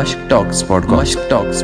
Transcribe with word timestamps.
Talks 0.00 0.62
talks 1.28 1.62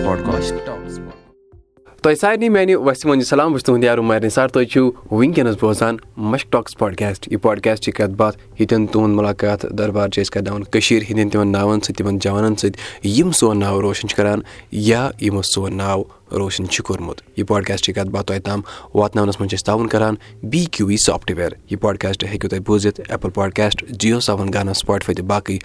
تۄہہِ 2.02 2.16
سارنٕے 2.20 2.48
میانہِ 2.48 2.74
وسہِ 2.74 3.08
منٛز 3.10 3.28
سلام 3.28 3.52
بہٕ 3.52 3.58
چھُس 3.58 3.64
تُہُنٛد 3.66 3.84
یارو 3.84 4.02
مارنہِ 4.02 4.30
سر 4.30 4.48
تُہۍ 4.48 4.64
چھِو 4.72 4.90
وٕنکیٚنس 5.10 5.56
بوزان 5.60 5.96
مشک 6.16 6.52
ٹاکس 6.52 6.76
پاڈکاسٹ 6.78 7.28
یہِ 7.32 7.40
پاڈکاسٹ 7.42 7.82
چھِ 7.82 7.92
کتھ 7.92 8.14
باتھ 8.16 8.36
ییٚتٮ۪ن 8.58 8.86
تُہُنٛد 8.86 9.14
مُلاقات 9.16 9.62
دربار 9.78 10.08
چھِ 10.08 10.22
أسۍ 10.22 10.32
کرناوان 10.32 10.64
کٔشیٖر 10.64 11.02
ہِنٛدٮ۪ن 11.10 11.28
تِمن 11.30 11.52
ناوَن 11.52 11.80
سۭتۍ 11.80 11.96
تِمن 11.98 12.18
جوانن 12.18 12.56
سۭتۍ 12.56 13.08
یِم 13.18 13.32
سون 13.38 13.58
ناو 13.60 13.80
روشن 13.82 14.08
چھِ 14.08 14.16
کران 14.16 14.40
یا 14.72 15.08
یِمو 15.20 15.42
سون 15.42 15.76
ناو 15.76 16.02
روشن 16.38 16.68
چھُ 16.68 16.84
کوٚرمُت 16.84 17.20
یہِ 17.36 17.46
پاڈکاسٹٕچ 17.46 17.94
کتھ 17.94 18.10
باتھ 18.10 18.26
تۄہہِ 18.26 18.42
تام 18.44 18.60
واتناونس 18.94 19.40
منٛز 19.40 19.50
چھِ 19.50 19.58
أسۍ 19.58 19.64
تعاوُن 19.66 19.86
کران 19.88 20.14
بی 20.50 20.64
کیوٗ 20.72 20.88
وی 20.88 20.96
سافٹوِیر 21.06 21.52
یہِ 21.70 21.80
پاڈکاسٹ 21.80 22.24
ہیٚکِو 22.24 22.48
تُہۍ 22.48 22.60
بوٗزِتھ 22.66 23.00
ایپل 23.08 23.30
پاڈکاسٹ 23.34 23.84
جِیو 24.00 24.20
سیٚون 24.20 24.52
گانا 24.54 24.74
سُپاٹفاے 24.74 25.14
تہٕ 25.14 25.26
باقٕے 25.26 25.58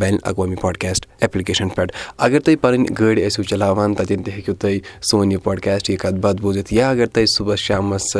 بین 0.00 0.14
الاقوامی 0.14 0.56
پاڈکاسٹ 0.62 1.06
ایپلِکیشن 1.20 1.68
پؠٹھ 1.68 1.92
اگر 2.18 2.40
تُہۍ 2.40 2.56
پنٕنۍ 2.60 2.86
گٲڑۍ 2.98 3.26
ٲسِو 3.26 3.42
چلاوان 3.42 3.94
تتٮ۪ن 3.94 4.22
تہِ 4.22 4.32
ہیٚکِو 4.32 4.54
تُہۍ 4.60 4.78
سون 5.10 5.32
یہِ 5.32 5.42
پاڈکاسٹ 5.44 5.90
یہِ 5.90 5.98
کتھ 5.98 6.20
باتھ 6.22 6.40
بوٗزِتھ. 6.42 6.72
یا 6.74 6.90
اگر 6.90 7.06
تُہۍ 7.06 7.26
صُبحس 7.36 7.58
شامس 7.58 8.16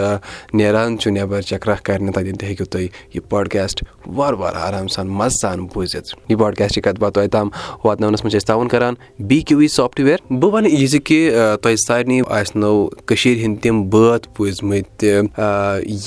نیران 0.55 0.99
چھُو 0.99 1.11
نٮ۪بر 1.11 1.41
چکرا 1.51 1.75
کرنہِ 1.85 2.13
تتٮ۪ن 2.15 2.37
تہِ 2.37 2.49
ہیٚکِو 2.49 2.65
تُہۍ 2.65 2.87
یہِ 3.15 3.29
پاڈکاسٹ 3.29 3.85
وارٕ 4.07 4.39
وارٕ 4.39 4.57
آرام 4.67 4.89
سان 4.89 5.09
مزٕ 5.09 5.37
سان 5.41 5.67
بوٗزِتھ. 5.75 6.15
یہِ 6.29 6.39
پاڈکاسٹٕچ 6.39 6.85
کتھ 6.85 7.01
باتھ 7.01 7.15
تۄہہِ 7.15 7.31
تام 7.31 7.49
واتناونس 7.85 8.25
منٛز 8.25 8.33
چھِ 8.33 8.39
أسۍ 8.39 8.47
تعاوُن 8.47 8.69
کران 8.69 8.95
بی 9.29 9.41
کیوٗ 9.41 9.61
وی 9.61 9.69
سافٹوِیر 9.69 10.17
بہٕ 10.31 10.53
ونہٕ 10.53 10.73
یہِ 10.73 10.89
زِ 10.89 10.99
کہِ 11.05 11.31
تۄہہِ 11.63 11.75
سارنٕے 11.99 12.21
آسہِ 12.39 12.57
نو 12.61 12.73
کٔشیٖر 13.07 13.37
ہِنٛدۍ 13.45 13.61
تِم 13.63 13.77
بٲتھ 13.91 14.29
بوٗزمٕتۍ 14.37 15.11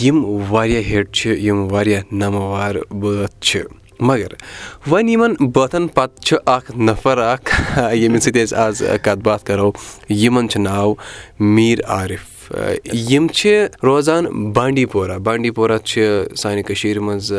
یِم 0.02 0.18
واریاہ 0.50 0.84
ہِٹ 0.92 1.12
چھِ 1.18 1.38
یِم 1.46 1.60
واریاہ 1.72 2.02
ناموار 2.12 2.76
بٲتھ 3.02 3.36
چھِ۔ 3.46 3.60
مگر 4.08 4.34
وۄنۍ 4.92 5.10
یِمن 5.10 5.34
بٲتن 5.56 5.88
پتہٕ 5.88 6.24
چھُ 6.26 6.38
اکھ 6.46 6.72
نفر 6.88 7.18
اکھ 7.18 7.50
ییٚمِس 7.94 8.24
سۭتۍ 8.24 8.44
أسۍ 8.44 8.58
آز 8.58 8.84
کتھ 9.04 9.24
باتھ 9.24 9.44
کرو 9.46 9.72
یِمن 10.10 10.50
چھُ 10.50 10.62
ناو 10.62 10.94
میٖر 11.40 11.80
عارِف 11.88 12.31
یِم 12.94 13.28
چھِ 13.28 13.66
روزان 13.84 14.26
بانڈی 14.54 14.86
پورہ 14.86 15.18
بانڈی 15.18 15.52
پورہ 15.52 15.78
چھِ 15.84 16.24
سانہِ 16.38 16.64
کٔشیٖرِ 16.66 16.98
منٛز 16.98 17.34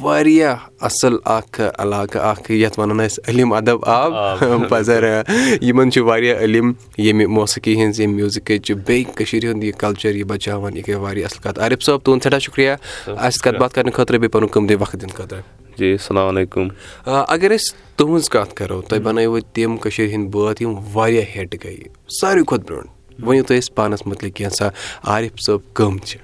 واریاہ 0.00 0.56
اَصٕل 0.80 1.16
اکھ 1.24 1.60
علاقہٕ 1.78 2.20
اکھ 2.22 2.50
یَتھ 2.50 2.80
وَنان 2.80 3.00
أسۍ 3.00 3.18
علم 3.28 3.52
ادب 3.52 3.78
آب. 3.82 4.12
پزر 4.68 5.22
یِمن 5.62 5.90
چھُ 5.90 6.02
واریاہ 6.02 6.38
علم 6.38 6.72
ییٚمہِ 6.98 7.26
موسیٖقی 7.26 7.76
ہِنٛز 7.76 8.00
ییٚمہِ 8.00 8.16
میوٗزِکٕچ 8.16 8.72
بیٚیہِ 8.72 9.14
کٔشیٖر 9.14 9.50
ہُنٛد 9.50 9.64
یہِ 9.64 9.72
کلچر 9.78 10.14
یہِ 10.14 10.24
بچاوان 10.24 10.76
یہِ 10.76 10.88
گٔے 10.88 10.94
واریاہ 10.94 11.26
اَصٕل 11.26 11.42
کَتھ۔ 11.42 11.60
عارِف 11.60 11.82
صٲب 11.82 11.98
تُہُنٛد 12.04 12.22
سٮ۪ٹھاہ 12.22 12.38
شُکرِیا 12.38 12.76
اَسہِ 13.06 13.40
کَتھ 13.42 13.56
باتھ 13.58 13.74
کرنہٕ 13.74 13.92
خٲطرٕ 13.92 14.18
بیٚیہِ 14.18 14.32
پَنُن 14.32 14.46
قۭمتی 14.46 14.74
وقت 14.74 14.92
دِنہٕ 14.92 15.14
خٲطرٕ۔ 15.14 15.40
جی 15.78 15.92
السلام 15.92 16.36
علیکُم۔ 16.36 16.68
اگر 17.06 17.54
أسۍ 17.54 17.96
تُہنٛز 17.96 18.28
کَتھ 18.28 18.54
کرو 18.54 18.82
تۄہہِ 18.82 19.02
بَنٲیوٕ 19.02 19.40
تِم 19.52 19.76
کٔشیٖر 19.76 20.08
ہِنٛدۍ 20.08 20.30
بٲتھ 20.30 20.62
یِم 20.62 20.74
واریاہ 20.92 21.38
ہِٹ 21.38 21.54
گٔے 21.64 21.76
ساروی 22.20 22.42
کھۄتہٕ 22.44 22.66
برونٛٹھ 22.66 22.97
ؤنِو 23.26 23.42
تُہۍ 23.42 23.56
اَسہِ 23.58 23.74
پانَس 23.74 24.06
مُتعلِق 24.06 24.36
کینٛژھا 24.36 24.68
عارِف 25.10 25.40
صٲب 25.40 25.60
کٕم 25.74 25.98
چھِ؟ 25.98 26.18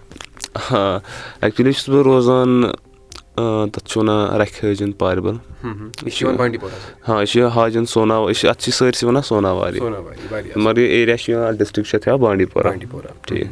ہاں 0.70 0.98
ایٚکچُؤلی 1.42 1.72
چھُس 1.72 1.88
بہٕ 1.88 2.02
روزان 2.04 2.62
تَتھ 3.72 3.88
چھِ 3.88 3.98
وَنان 3.98 4.40
رَکھِ 4.40 4.64
حٲجِن 4.64 4.92
پاربل 5.02 5.36
ہاں 7.08 7.20
یہِ 7.20 7.28
چھُ 7.28 7.48
حاجن 7.54 7.86
سوناوار 7.86 8.30
أسۍ 8.30 8.40
چھِ 8.40 8.48
اَتھ 8.48 8.62
چھِ 8.62 8.72
سٲرسٕے 8.72 9.06
وَنان 9.06 9.22
سوناواری۔ 9.22 9.80
مگر 10.56 10.78
یہِ 10.78 10.90
ایریا 10.90 11.16
چھُ 11.16 11.32
یِوان 11.32 11.56
ڈِسٹرک 11.56 11.84
چھُ 11.84 11.94
اَتھ 11.96 12.08
یِوان 12.08 12.20
بانڈی 12.20 12.44
پورہ۔ 12.52 12.62
ٹھیٖک۔ 13.26 13.48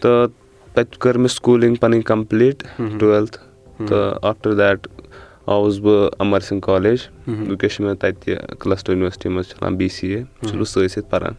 تہٕ 0.00 0.28
تَتہِ 0.74 0.98
کٔر 0.98 1.18
مےٚ 1.18 1.34
سکوٗلِنٛگ 1.34 1.74
پَنٕنۍ 1.80 2.02
کَمپٕلیٖٹ 2.06 2.62
ٹُویلتھ 3.00 3.38
تہٕ 3.88 4.18
آفٹر 4.22 4.54
دیٹ 4.54 4.86
آوُس 5.46 5.78
بہٕ 5.82 6.08
اَمر 6.18 6.40
سِنٛگھ 6.40 6.60
کالیج 6.66 6.98
وٕنکیٚس 7.28 7.74
چھُ 7.74 7.84
مےٚ 7.84 7.94
تَتہِ 8.00 8.34
کلسٹر 8.60 8.92
یُنورسٹی 8.92 9.28
منٛز 9.28 9.48
چلان 9.48 9.76
بی 9.76 9.88
سی 9.88 10.08
اے 10.14 10.22
چھُس 10.40 10.52
بہٕ 10.52 10.64
سۭتۍ 10.64 10.88
سۭتۍ 10.94 11.10
پَران 11.10 11.34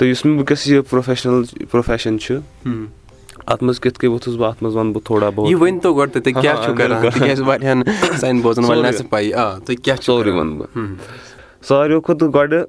تہٕ 0.00 0.08
یُس 0.08 0.24
مےٚ 0.24 0.34
وٕنکیٚس 0.36 0.66
یہِ 0.66 0.80
پروفیشنل 0.90 1.42
پروفیشن 1.70 2.18
چھُ 2.18 2.34
اَتھ 3.46 3.62
منٛز 3.64 3.80
کِتھ 3.80 3.98
کٔنۍ 3.98 4.10
ووٚتھُس 4.10 4.34
بہٕ؟ 4.34 4.48
اَتھ 4.48 4.62
منٛز 4.62 4.76
وَنہٕ 4.76 4.92
بہٕ 4.94 5.02
تھوڑا 5.04 5.30
بہت۔ 5.30 5.50
سورُے 10.02 10.30
وَنہٕ 10.30 10.58
بہٕ۔ 10.58 10.84
ساروٕے 11.68 12.00
کھۄتہٕ 12.00 12.34
گۄڈٕ 12.34 12.62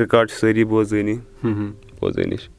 رِکاڈ 0.00 0.30
چھِ 0.30 0.38
سٲری 0.38 0.64
بوزٲنی۔ 0.64 1.16
بوزٲنی 2.00 2.36
چھِ 2.36 2.55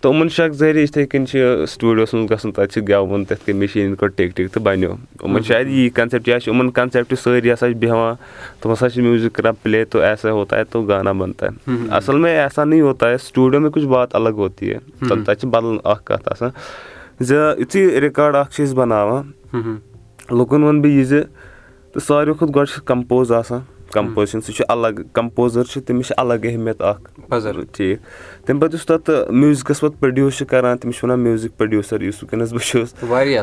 تہٕ 0.00 0.14
یِمَن 0.14 0.28
اکھ 0.38 0.52
ذٔریعہٕ 0.52 0.82
یِتھٕے 0.82 1.06
کٔنۍ 1.06 1.26
چھِ 1.26 1.66
سٹوٗڈیوَس 1.68 2.14
منٛز 2.14 2.30
گژھُن 2.30 2.52
تَتہِ 2.52 2.68
چھِ 2.72 2.88
گٮ۪وُن 2.88 3.24
تِتھ 3.24 3.46
کٔنۍ 3.46 3.58
مِشیٖن 3.58 3.94
کوٚر 3.94 4.10
ٹِک 4.16 4.36
ٹِک 4.36 4.50
تہٕ 4.52 4.62
بَنیو۔ 4.62 4.92
یِمَن 5.24 5.42
شاید 5.42 5.68
یی 5.68 5.88
کَنسیپٹ 5.88 6.28
یا 6.28 6.40
چھِ 6.40 6.52
یِمَن 6.52 6.70
کَنسیپٹ 6.70 7.14
سٲری 7.22 7.52
ہسا 7.52 7.68
چھِ 7.68 7.76
بیٚہوان 7.76 8.14
تِم 8.60 8.72
ہسا 8.72 8.90
چھِ 8.90 9.02
میوٗزِک 9.02 9.32
کران 9.32 9.54
پٕلے 9.62 9.84
تو 9.84 10.00
ایسا 10.00 10.32
ہوتا 10.32 10.58
ہے 10.58 10.64
تو 10.64 10.82
گانا 10.82 11.12
بَنتا 11.12 11.46
ہے۔ 11.46 11.72
اَصٕل 11.90 12.16
میں 12.18 12.38
ایسا 12.38 12.64
نٕے 12.64 12.80
ہوتا 12.80 13.10
ہے 13.10 13.18
سٹوٗڈیو 13.18 13.60
میں 13.60 13.70
کُچھ 13.70 13.84
بات 13.84 14.14
الگ 14.14 14.40
ہوتی 14.42 14.72
ہے۔ 14.72 14.78
تَتہِ 15.08 15.36
چھِ 15.38 15.48
بدل 15.48 15.76
اکھ 15.84 16.04
کَتھ 16.04 16.28
آسان۔ 16.28 16.50
زِ 17.20 17.34
یِتھُے 17.58 18.00
رِکاڈ 18.00 18.36
اکھ 18.36 18.54
چھِ 18.54 18.64
أسۍ 18.64 18.74
بَناوان 18.74 19.30
لُکن 20.38 20.62
وَنہٕ 20.62 20.82
بہٕ 20.82 20.92
یہِ 20.92 21.04
زِ 21.04 21.22
تہٕ 21.92 22.02
ساروی 22.06 22.34
کھۄتہٕ 22.38 22.54
گۄڈٕ 22.54 22.74
چھِ 22.74 22.84
کَمپوز 22.84 23.32
آسان 23.32 23.60
کَمپوزِشن 23.92 24.40
سُہ 24.40 24.52
چھُ 24.52 24.64
الگ 24.68 25.00
کَمپوزر 25.12 25.62
چھُ 25.62 25.82
تٔمِس 25.82 26.06
چھِ 26.06 26.14
الگ 26.16 26.44
اہمیت 26.44 26.82
اکھ۔ 26.82 27.30
ٹھیٖک۔ 27.72 27.98
تَمہِ 28.46 28.60
پَتہٕ 28.60 28.74
یُس 28.74 28.86
تَتھ 28.86 29.10
میوٗزِکَس 29.30 29.80
پَتہٕ 29.80 30.00
پرٛوڈوٗس 30.00 30.36
چھُ 30.36 30.46
کران 30.46 30.78
تٔمِس 30.78 30.96
چھِ 30.96 31.04
وَنان 31.04 31.20
میوٗزِک 31.20 31.58
پرٛوڈوٗسر 31.58 32.00
یُس 32.00 32.22
وٕنکیٚنس 32.22 32.52
بہٕ 32.52 32.62
چھُس۔ 32.62 32.94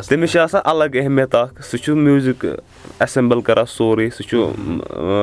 تٔمِس 0.07 0.31
چھِ 0.31 0.39
آسان 0.39 0.61
الگ 0.65 0.95
اہمیت 0.95 1.35
اکھ۔ 1.35 1.61
سُہ 1.61 1.77
چھُ 1.77 1.95
میوٗزِک 1.95 2.45
ایٚسیمبٕل 2.99 3.41
کران 3.41 3.65
سورُے۔ 3.65 4.09
سُہ 4.09 4.23
چھُ 4.29 4.37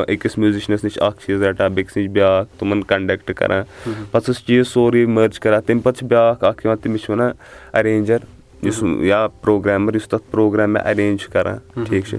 أکِس 0.09 0.39
میوٗزِشنَس 0.39 0.85
نِش 0.85 0.99
اکھ 1.03 1.27
چیٖز 1.27 1.43
رَٹان 1.43 1.73
بیٚکِس 1.73 1.97
نِش 1.97 2.09
بیاکھ 2.09 2.61
تِمن 2.61 2.83
کَنڈکٹ 2.83 3.35
کران۔ 3.35 3.93
پَتہٕ 4.11 4.35
سُہ 4.35 4.47
چیٖز 4.47 4.69
سورُے 4.69 5.07
مٔرٕج 5.07 5.41
کران۔ 5.41 5.61
تَمہِ 5.67 5.83
پَتہٕ 5.83 5.99
چھُ 5.99 6.07
بیاکھ 6.07 6.45
اکھ 6.45 6.67
یِوان 6.67 6.79
تٔمِس 6.79 7.01
چھِ 7.01 7.11
وَنان 7.11 7.31
اَرینجر 7.73 8.19
یُس 8.63 8.83
یا 9.01 9.27
پروگرامر 9.27 9.95
یُس 9.95 10.09
تَتھ 10.09 10.31
پروگرام 10.31 10.73
مےٚ 10.73 10.87
اَرینج 10.87 11.21
چھُ 11.21 11.33
کران۔ 11.33 11.85
ٹھیٖک 11.85 12.05
چھُ 12.05 12.19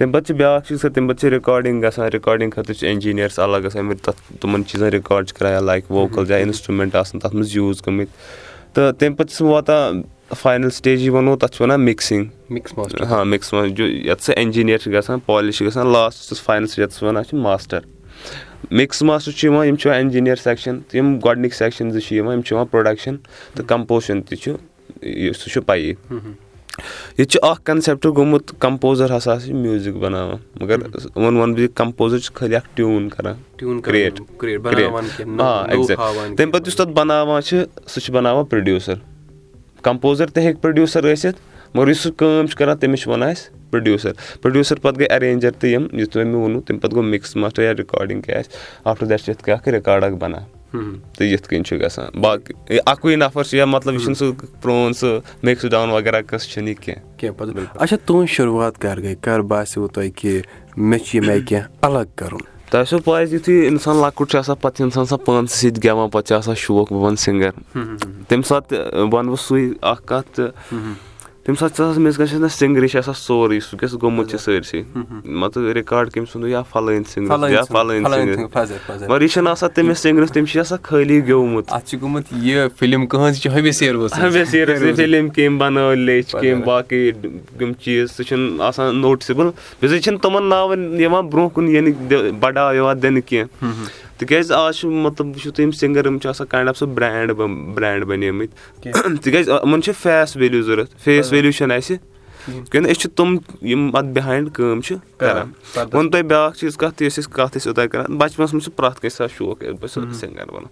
تَمہِ 0.00 0.12
پَتہٕ 0.12 0.26
چھِ 0.26 0.34
بیاکھ 0.36 0.66
چیٖز 0.68 0.80
تَمہِ 0.80 1.08
پَتہٕ 1.08 1.20
چھِ 1.20 1.28
رِکاڈِنٛگ 1.30 1.82
گژھان 1.84 2.08
رِکاڈِنٛگ 2.12 2.50
خٲطرٕ 2.50 2.76
چھِ 2.78 2.88
اِنجیٖنیٲرٕس 2.88 3.38
الگ 3.38 3.56
گژھان 3.64 3.92
تَتھ 4.02 4.20
تِمن 4.40 4.64
چیٖزَن 4.66 4.88
رِکاڈ 4.92 5.26
چھِ 5.28 5.36
کران 5.38 5.52
یا 5.52 5.60
لایک 5.60 5.90
ووکَل 5.90 6.30
یا 6.30 6.36
اِنسٹرٛوٗمینٛٹ 6.36 6.94
آسان 6.96 7.20
تَتھ 7.20 7.34
منٛز 7.34 7.56
یوٗز 7.56 7.80
گٔمٕتۍ 7.86 8.72
تہٕ 8.74 8.92
تَمہِ 8.98 9.16
پَتہٕ 9.16 9.28
چھُس 9.30 9.42
بہٕ 9.42 9.50
واتان 9.52 10.02
فاینَل 10.42 10.70
سِٹیجی 10.70 11.08
وَنو 11.10 11.36
تَتھ 11.36 11.52
چھِ 11.56 11.62
وَنان 11.62 11.84
مِکسِنٛگ 11.84 13.04
ہاں 13.10 13.24
مِکٕس 13.24 13.54
یَتھ 13.78 14.22
سُہ 14.24 14.32
اِنجیٖنیر 14.36 14.78
چھُ 14.78 14.92
گژھان 14.92 15.18
پالِش 15.26 15.58
چھِ 15.58 15.66
گژھان 15.66 15.92
لاسٹَس 15.92 16.42
فاینَل 16.42 16.66
سِٹیج 16.66 16.84
یَتھ 16.84 17.04
وَنان 17.04 17.24
چھِ 17.24 17.38
ماسٹر 17.38 17.80
مِکٕس 18.70 19.02
ماسٹر 19.02 19.32
چھُ 19.32 19.44
یِوان 19.48 19.66
یِم 19.66 19.76
چھِ 19.76 19.86
یِوان 19.86 20.00
اِنجیٖنیر 20.00 20.36
سیٚکشن 20.44 20.80
تہٕ 20.80 20.96
یِم 20.96 21.18
گۄڈٕنِکۍ 21.24 21.56
سیٚکشن 21.58 21.90
زٕ 21.90 22.00
چھِ 22.06 22.16
یِوان 22.16 22.36
یِم 22.36 22.42
چھِ 22.42 22.52
یِوان 22.52 22.66
پرٛوڈَکشن 22.70 23.16
تہٕ 23.54 23.66
کَمپوزشن 23.68 24.22
تہِ 24.22 24.38
چھُ 24.38 24.56
سُہ 25.38 25.50
چھُ 25.50 25.62
پَیی 25.66 25.92
ییٚتہِ 27.20 27.32
چھُ 27.32 27.38
اکھ 27.48 27.60
کَنسیپٹ 27.64 28.06
گوٚمُت 28.16 28.52
کَمپوزر 28.58 29.16
ہسا 29.16 29.38
چھِ 29.40 29.52
میوٗزِک 29.52 29.94
بَناوان 30.02 30.36
مَگر 30.60 30.76
وۄنۍ 31.16 31.40
وَنہٕ 31.40 31.54
بہٕ 31.54 31.60
یہِ 31.60 31.68
کَمپوزر 31.74 32.18
چھُ 32.18 32.34
خٲلی 32.34 32.56
اکھ 32.56 32.68
ٹیوٗن 32.74 33.08
کران 33.08 33.80
کریٹ 33.84 34.20
آ 35.38 35.62
تَمہِ 36.36 36.52
پَتہٕ 36.52 36.66
یُس 36.66 36.76
تَتھ 36.76 36.92
بَناوان 36.98 37.42
چھِ 37.42 37.64
سُہ 37.86 38.00
چھُ 38.00 38.12
بَناوان 38.14 38.44
پروڈوٗسر 38.44 38.94
کَمپوزر 39.82 40.26
تہِ 40.26 40.42
ہیٚکہِ 40.44 40.62
پروڈوٗسر 40.62 41.12
ٲسِتھ 41.12 41.40
مَگر 41.74 41.88
یُس 41.88 42.00
سُہ 42.02 42.10
کٲم 42.18 42.46
چھُ 42.46 42.58
کران 42.58 42.76
تٔمِس 42.78 43.00
چھِ 43.00 43.10
وَنان 43.10 43.30
أسۍ 43.32 43.70
پروڈوٗسر 43.70 44.12
پروڈوٗسر 44.42 44.78
پَتہٕ 44.78 44.98
گٔے 44.98 45.06
ایرینجر 45.14 45.50
تہٕ 45.50 45.70
یِم 45.70 45.86
یِتھ 45.92 46.10
تۄہہِ 46.12 46.26
مےٚ 46.26 46.40
ووٚنوٕ 46.40 46.62
تَمہِ 46.66 46.80
پَتہٕ 46.80 46.94
گوٚو 46.94 47.10
مِکٕس 47.10 47.36
ماسٹر 47.36 47.62
یا 47.62 47.72
رِکاڈِنٛگ 47.72 48.20
کیاہ 48.20 48.38
آسہِ. 48.38 48.52
آفٹر 48.84 49.06
دیٹ 49.06 49.20
چھِ 49.20 49.30
یِتھ 49.30 49.42
کٔنۍ 49.44 49.54
اکھ 49.56 49.68
رِکاڈ 49.68 50.04
اکھ 50.04 50.14
بَنان 50.14 50.59
تہٕ 50.70 51.26
یِتھ 51.26 51.48
کٔنۍ 51.48 51.62
چھُ 51.62 51.76
گژھان۔ 51.80 52.20
باقٕے 52.20 52.78
اَکُے 52.86 53.16
نَفر 53.16 53.44
چھُ 53.44 53.58
یا 53.58 53.64
مطلب 53.64 53.94
یہِ 53.94 54.00
چھُنہٕ 54.00 54.18
سُہ 54.18 54.46
پرون 54.62 54.92
سُہ 54.92 55.20
مِکٕس 55.42 55.70
ڈاوُن 55.70 55.90
وغیرہ 55.90 56.22
قٕصہٕ 56.26 56.50
چھُنہٕ 56.50 56.68
یہِ 56.68 56.76
کیٚنٛہہ۔ 56.76 57.64
اچھا 57.74 57.96
تُہنٛز 58.04 58.28
شُروعات 58.28 58.78
کر 58.78 59.00
گٔے۔ 59.00 59.14
کر 59.20 59.40
باسیٚو 59.40 59.88
تۄہہِ 59.88 60.10
کہِ 60.16 60.40
مےٚ 60.76 60.98
چھُ 60.98 61.14
ییٚمہِ 61.14 61.30
آیہِ 61.30 61.46
کینٛہہ 61.48 61.68
الگ 61.82 62.08
کَرُن۔ 62.16 62.40
تۄہہِ 62.70 62.86
چھو 62.86 62.98
پاے 62.98 63.24
یِتھُے 63.24 63.66
اِنسان 63.68 63.96
لۄکُٹ 63.96 64.30
چھُ 64.30 64.38
آسان 64.38 64.56
پَتہٕ 64.60 64.76
چھُ 64.76 64.84
اِنسان 64.84 65.02
آسان 65.02 65.18
پانسٕے 65.18 65.70
سۭتۍ 65.70 65.80
گٮ۪وان 65.84 66.08
پَتہٕ 66.08 66.28
چھُ 66.28 66.34
آسان 66.34 66.54
شوق 66.54 66.92
بہٕ 66.92 67.02
بَنہٕ 67.02 67.16
سِنٛگر۔ 67.16 67.50
تَمہِ 68.28 68.44
ساتہٕ 68.44 68.78
وَنہٕ 69.12 69.32
بہٕ 69.32 69.40
سُے 69.40 69.68
اکھ 69.80 70.02
کَتھ 70.06 70.36
تہٕ 70.36 70.74
تَمہِ 71.44 71.58
ساتہٕ 71.58 71.76
چھِ 71.76 71.84
آسان 71.84 72.02
مےٚ 72.02 72.12
گژھِ 72.18 72.34
نہ 72.40 72.46
سِنٛگرٕے 72.46 72.88
چھِ 72.88 72.98
آسان 72.98 73.14
سورُے 73.16 73.60
سُہ 73.60 73.76
کیاہ 73.78 73.94
گوٚمُت 74.02 74.30
چھُ 74.30 74.38
سٲرسٕے 74.40 74.82
مان 75.24 75.50
ژٕ 75.54 75.72
رِکاڈ 75.74 76.10
کٔمۍ 76.12 76.26
سُنٛد 76.32 76.48
یا 76.48 76.62
فَلٲنۍ 76.72 77.02
سِنٛگر 77.12 77.50
یا 77.50 77.62
فَلٲنۍ 77.68 78.10
سِنٛگر۔ 78.10 79.08
مَگر 79.08 79.22
یہِ 79.22 79.30
چھُنہٕ 79.30 79.50
آسان 79.50 79.70
تٔمِس 79.74 79.98
سِنٛگرَس 79.98 80.32
تٔمِس 80.32 80.50
چھُ 80.52 80.60
آسان 80.60 80.78
خٲلی 80.82 81.26
گیومُت 81.26 81.72
فِلِم 82.78 83.06
کٔمۍ 85.28 85.58
بَنٲو 85.58 85.94
لیٚچھ 85.94 86.36
کٔمۍ 86.36 86.64
باقٕے 86.64 87.10
یِم 87.60 87.72
چیٖز 87.84 88.10
سُہ 88.16 88.22
چھُنہٕ 88.22 88.60
آسان 88.66 89.00
نوٹِسِبٕل 89.00 89.50
بیٚیہِ 89.80 90.02
چھِنہٕ 90.02 90.20
تِمن 90.22 90.48
ناوَن 90.48 91.00
یِوان 91.00 91.28
برونٛہہ 91.28 91.54
کُن 91.54 91.68
یعنی 91.68 91.92
بَڑاو 92.40 92.74
یِوان 92.74 93.02
دِنہٕ 93.02 93.20
کیٚنٛہہ 93.26 94.09
تِکیازِ 94.20 94.52
آز 94.52 94.76
چھُ 94.76 94.88
مطلب 94.88 95.26
وٕچھِو 95.26 95.50
تُہۍ 95.50 95.64
یِم 95.64 95.70
سِنٛگر 95.70 96.06
یِم 96.06 96.18
چھِ 96.18 96.28
آسان 96.28 96.46
کاینڈ 96.46 96.68
آف 96.68 96.78
سُہ 96.78 96.86
برینٛڈ 96.86 97.30
برینٛڈ 97.74 98.04
بَنیمٕتۍ۔ 98.04 99.16
تِکیازِ 99.22 99.48
یِمن 99.48 99.82
چھِ 99.82 99.94
فیس 100.02 100.36
ویلیوٗ 100.36 100.62
ضوٚرتھ 100.62 100.94
فیس 101.04 101.32
ویلیوٗ 101.32 101.52
چھنہٕ 101.52 101.76
اَسہِ۔ 101.76 101.96
کیٛازِ 102.70 102.90
أسۍ 102.90 103.00
چھِ 103.00 103.10
تِم 103.16 103.36
یِم 103.62 103.96
اَتھ 103.96 104.06
بِہایِنٛڈ 104.06 104.52
کٲم 104.54 104.80
چھِ 104.80 104.96
کران۔ 105.18 105.50
ووٚن 105.76 106.10
تۄہہِ 106.10 106.24
بیٛاکھ 106.24 106.58
چیٖز 106.58 106.76
کَتھ 106.76 106.94
تہِ 106.94 107.04
یۄس 107.04 107.18
أسۍ 107.18 107.32
کَتھ 107.32 107.58
ٲسۍ 107.58 107.66
اوٚتانۍ 107.66 107.88
کران 107.88 108.16
بَچپَنَس 108.16 108.54
منٛز 108.54 108.64
چھِ 108.64 108.76
پرٛٮ۪تھ 108.76 109.00
کٲنٛسہِ 109.00 109.24
آسان 109.24 109.36
شوق 109.38 109.62
بہٕ 109.62 109.88
چھُس 109.92 110.16
سِنٛگَر 110.20 110.52
بَنُن 110.52 110.66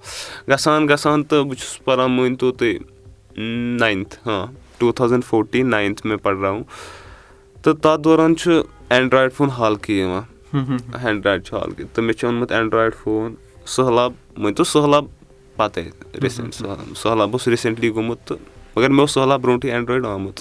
گژھان 0.49 0.89
گژھان 0.89 1.23
تہٕ 1.23 1.45
بہٕ 1.45 1.55
چھُس 1.55 1.85
پَران 1.85 2.11
مٲنۍتو 2.11 2.53
تُہۍ 2.53 2.79
ناینتھ 3.81 4.17
ہاں 4.27 4.47
ٹوٗ 4.79 4.93
تھاوزَنٛڈ 4.93 5.25
فوٹیٖن 5.25 5.71
ناینتھ 5.71 6.07
مےٚ 6.07 6.19
پَرناوُن۔ 6.23 6.63
تہٕ 7.63 7.75
تَتھ 7.83 8.03
دوران 8.05 8.37
چھُ 8.37 8.63
اٮ۪نڈرایڈ 8.89 9.33
فون 9.33 9.49
حالکہِ 9.49 9.97
یِوان 9.97 10.23
اٮ۪نڈرایڈ 10.95 11.45
چھُ 11.45 11.57
حالکہِ 11.57 11.87
تہٕ 11.93 12.05
مےٚ 12.05 12.17
چھُ 12.17 12.27
اوٚنمُت 12.27 12.53
اٮ۪نڈرایڈ 12.53 12.95
فون 13.03 13.35
سہلاب 13.67 14.13
مٲنۍتو 14.37 14.65
سہلاب 14.65 15.05
پَتَے 15.57 15.83
رِسٮ۪نٛٹ 16.25 16.55
سہلاب 16.55 16.97
سہلاب 16.97 17.29
اوس 17.33 17.49
رِسٮ۪نٛٹلی 17.49 17.91
گوٚمُت 17.95 18.19
تہٕ 18.25 18.39
مگر 18.77 18.89
مےٚ 18.89 19.01
اوس 19.01 19.11
سہلاب 19.13 19.43
برونٛٹھٕے 19.43 19.73
اٮ۪نڈرایڈ 19.73 20.07
آمُت۔ 20.07 20.41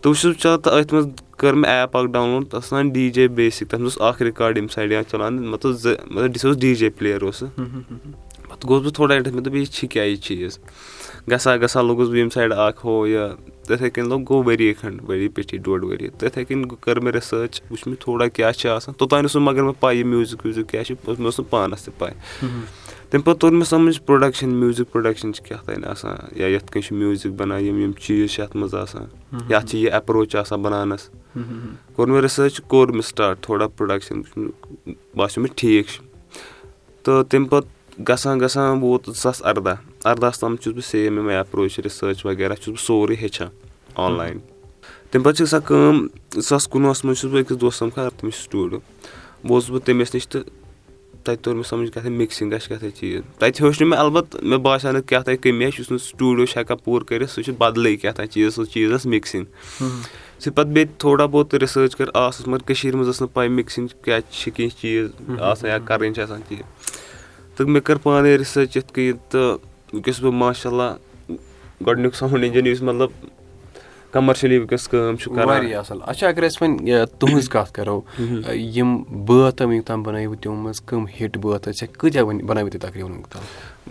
تہٕ 0.00 0.10
وٕچھ 0.12 0.26
حظ 0.26 0.36
چا 0.42 0.56
تہٕ 0.56 0.80
أتھۍ 0.80 0.92
منٛز 0.94 1.06
کٔر 1.38 1.54
مےٚ 1.54 1.70
ایپ 1.70 1.96
اَکھ 1.96 2.06
ڈاوُن 2.12 2.30
لوڈ 2.30 2.44
تَتھ 2.44 2.54
اوس 2.54 2.72
وَنان 2.72 2.88
ڈی 2.88 3.10
جے 3.10 3.28
بیسِک 3.28 3.68
تَتھ 3.68 3.80
منٛز 3.80 3.98
اوس 3.98 4.14
اَکھ 4.14 4.22
رِکاڈ 4.22 4.56
ییٚمہِ 4.56 4.72
سایڈٕ 4.74 4.92
یا 4.92 5.02
چَلان 5.10 5.42
مطلب 5.50 5.72
زٕ 5.72 5.94
مطلب 6.10 6.36
سُہ 6.36 6.48
اوس 6.48 6.58
ڈی 6.60 6.74
جے 6.74 6.90
پٕلیر 6.90 7.22
اوس۔ 7.22 7.36
سُہ 7.36 7.46
پَتہٕ 8.48 8.68
گوٚوُس 8.68 8.82
بہٕ 8.84 8.92
تھوڑا 8.94 9.14
اِنٹرٛسٹ 9.14 9.34
مےٚ 9.34 9.44
دوٚپ 9.44 9.56
یہِ 9.56 9.66
چھِ 9.66 9.88
کیٛاہ 9.88 10.06
یہِ 10.06 10.18
چیٖز؟ 10.18 10.58
گژھان 11.30 11.60
گژھان 11.62 11.86
لوٚگُس 11.86 12.08
بہٕ 12.08 12.16
ییٚمہِ 12.16 12.32
سایڈٕ 12.32 12.56
اَکھ 12.58 12.86
ہُہ 12.86 13.08
یہِ 13.08 13.28
تِتھَے 13.66 13.90
کٔنۍ 13.90 14.08
لوٚگ 14.08 14.22
گوٚو 14.28 14.42
ؤری 14.50 14.74
کھٔنٛڈ 14.74 15.10
ؤری 15.10 15.28
پیٚٹھی 15.28 15.58
ڈۄڈ 15.58 15.84
ؤری۔ 15.84 16.08
تِتھَے 16.18 16.44
کٔنۍ 16.44 16.76
کٔر 16.80 17.00
مےٚ 17.00 17.12
رِسٲرٕچ 17.12 17.62
وٕچھ 17.70 17.88
مےٚ 17.88 18.00
تھوڑا 18.00 18.28
کیٛاہ 18.28 18.52
چھِ 18.52 18.68
آسان۔ 18.70 18.94
توٚتانۍ 18.98 19.22
اوس 19.22 19.36
نہٕ 19.36 19.44
مگر 19.44 19.62
مےٚ 19.62 19.80
پَیی 19.80 20.02
میوٗزِک 20.04 20.40
ویوٗزِک 20.44 20.68
کیٛاہ 20.70 20.84
چھِ 20.84 20.94
مےٚ 21.08 21.24
اوس 21.24 21.38
نہٕ 21.40 21.50
پانَس 21.50 21.84
تہِ 21.84 21.94
پَے 21.98 22.10
تَمہِ 23.10 23.24
پَتہٕ 23.24 23.40
توٚر 23.40 23.52
مےٚ 23.52 23.64
سَمٕجھ 23.64 24.00
پرٛوڈَکشَن 24.00 24.48
میوٗزِک 24.48 24.92
پرٛوڈَکشَن 24.92 25.32
چھِ 25.32 25.44
کیٛاہ 25.44 25.62
تانۍ 25.66 25.84
آسان 25.90 26.16
یا 26.36 26.46
یِتھ 26.46 26.72
کٔنۍ 26.72 26.82
چھُ 26.86 26.96
میوٗزِک 26.96 27.32
بَنان 27.32 27.64
یِم 27.64 27.78
یِم 27.78 27.92
چیٖز 27.92 28.30
چھِ 28.30 28.42
اَتھ 28.42 28.56
منٛز 28.56 28.74
آسان۔ 28.74 29.04
یَتھ 29.50 29.66
چھِ 29.66 29.78
یہِ 29.78 29.92
اٮ۪پروچ 29.92 30.36
آسان 30.36 30.62
بَناونَس۔ 30.62 31.10
کوٚر 31.94 32.08
مےٚ 32.08 32.22
رِسٲرٕچ 32.22 32.60
کوٚر 32.60 32.88
مےٚ 32.88 33.02
سٹاٹ 33.02 33.40
تھوڑا 33.40 33.66
پرٛوڈَکشَن 33.66 34.22
باسیو 35.14 35.42
مےٚ 35.42 35.52
ٹھیٖک 35.56 35.86
چھُ۔ 35.86 36.04
تہٕ 37.02 37.24
تَمہِ 37.30 37.48
پَتہٕ 37.50 38.04
گژھان 38.08 38.40
گژھان 38.40 38.78
ووت 38.78 39.06
زٕ 39.06 39.14
ساس 39.14 39.44
اَرداہ 39.44 39.74
اَرداہَس 40.10 40.38
تام 40.40 40.56
چھُس 40.56 40.74
بہٕ 40.74 40.84
سیم 40.90 41.18
یِمَے 41.18 41.36
اٮ۪پروچ 41.36 41.78
رِسٲرٕچ 41.84 42.24
وغیرہ 42.26 42.54
چھُس 42.54 42.68
بہٕ 42.74 42.84
سورُے 42.86 43.14
ہیٚچھان 43.20 43.48
آنلاین 44.04 44.38
تَمہِ 45.10 45.24
پَتہٕ 45.24 45.36
چھِ 45.36 45.44
گژھان 45.44 45.60
کٲم 45.66 46.06
زٕ 46.34 46.42
ساس 46.48 46.68
کُنوُہَس 46.68 47.04
منٛز 47.04 47.20
چھُس 47.20 47.30
بہٕ 47.30 47.40
أکِس 47.42 47.60
دوستَس 47.60 47.78
سَمکھان 47.78 48.08
تٔمِس 48.18 48.34
چھُ 48.34 48.42
سٹوٗڈیو 48.42 48.78
بہٕ 49.44 49.52
اوسُس 49.54 49.70
بہٕ 49.70 49.84
تٔمِس 49.86 50.14
نِش 50.14 50.28
تہٕ 50.28 50.42
تَتہِ 51.24 51.42
توٚر 51.42 51.54
مےٚ 51.54 51.68
سَمٕجھ 51.68 51.90
کیٛاہ 51.90 52.02
تھانۍ 52.04 52.18
مِکسِنٛگ 52.18 52.52
گژھِ 52.52 52.66
کیٛاہ 52.68 52.78
تھانۍ 52.80 52.96
چیٖز 53.00 53.22
تَتہِ 53.38 53.60
ہیوٚچھ 53.60 53.82
نہٕ 53.82 53.88
مےٚ 53.90 53.98
اَلبتہٕ 53.98 54.42
مےٚ 54.42 54.58
باسیو 54.66 54.92
نہٕ 54.92 55.02
کیٛاہ 55.08 55.22
تانۍ 55.22 55.36
کٔمی 55.42 55.64
آسہِ 55.64 55.80
یُس 55.80 55.90
نہٕ 55.90 56.00
سٹوٗڈیو 56.00 56.46
چھِ 56.46 56.58
ہٮ۪کان 56.58 56.76
پوٗرٕ 56.84 57.06
کٔرِتھ 57.06 57.30
سُہ 57.30 57.42
چھُ 57.42 57.54
بَدلٕے 57.58 57.96
کیٛاہ 57.96 58.14
تانۍ 58.14 58.28
چیٖز 58.32 58.54
سُہ 58.54 58.64
چیٖز 58.72 58.92
ٲس 58.92 59.06
مِکسِنٛگ 59.06 59.44
سُہ 60.40 60.50
پَتہٕ 60.50 60.72
بیٚیہِ 60.72 60.98
تھوڑا 60.98 61.26
بہت 61.26 61.54
رِسٲرٕچ 61.54 61.96
کٔر 61.96 62.08
آسَس 62.14 62.46
مگر 62.46 62.62
کٔشیٖرِ 62.66 62.94
منٛز 62.94 63.08
ٲس 63.08 63.20
نہٕ 63.22 63.34
پَے 63.34 63.48
مِکسِنٛگ 63.48 64.02
کیٛاہ 64.04 64.20
چھِ 64.30 64.52
کینٛہہ 64.54 64.80
چیٖز 64.80 65.40
آسان 65.40 65.70
یا 65.70 65.78
کَرٕنۍ 65.78 66.14
چھِ 66.14 66.22
آسان 66.22 66.40
چیٖز 66.48 66.62
تہٕ 67.56 67.66
مےٚ 67.68 67.82
کٔر 67.84 67.96
پانَے 68.02 68.36
رِسٲرٕچ 68.36 68.76
یِتھ 68.76 68.92
کٔنۍ 68.92 69.12
تہٕ 69.30 69.58
وٕنکٮ۪س 69.92 70.20
بہٕ 70.20 70.32
ماشاء 70.32 70.70
اللہ 70.70 70.96
گۄڈٕنیُک 71.86 72.14
ساوُنٛڈ 72.14 72.44
اِنجِن 72.44 72.66
یُس 72.66 72.82
مطلب 72.82 73.10
کَمَرشٔلی 74.12 74.58
وٕنکٮ۪س 74.58 74.88
کٲم 74.88 75.16
چھُ 75.16 75.34
کَران۔ 75.34 75.48
واریاہ 75.48 75.80
اَصٕل۔ 75.80 75.98
اچھا 76.06 76.28
اگر 76.28 76.46
أسۍ 76.46 76.56
وۄنۍ 76.60 77.04
تُہٕنٛز 77.18 77.48
کَتھ 77.48 77.72
کَرو 77.72 78.00
یِم 78.54 78.96
بٲتھ 79.26 79.62
وٕنیُک 79.62 79.86
تام 79.86 80.02
بَنٲیوٕ 80.02 80.34
تِمو 80.42 80.54
منٛز 80.54 80.80
کٕم 80.80 81.04
ہِٹ 81.20 81.36
بٲتھ 81.42 81.68
ٲسۍ 81.68 81.82
یا 81.82 81.98
کۭتیاہ 81.98 82.24
وۄنۍ 82.24 82.42
بَنٲوِو 82.42 82.70
تُہۍ 82.70 82.80
تقریٖبن 82.80 83.10
وٕنیُک 83.10 83.28
تام؟ 83.32 83.42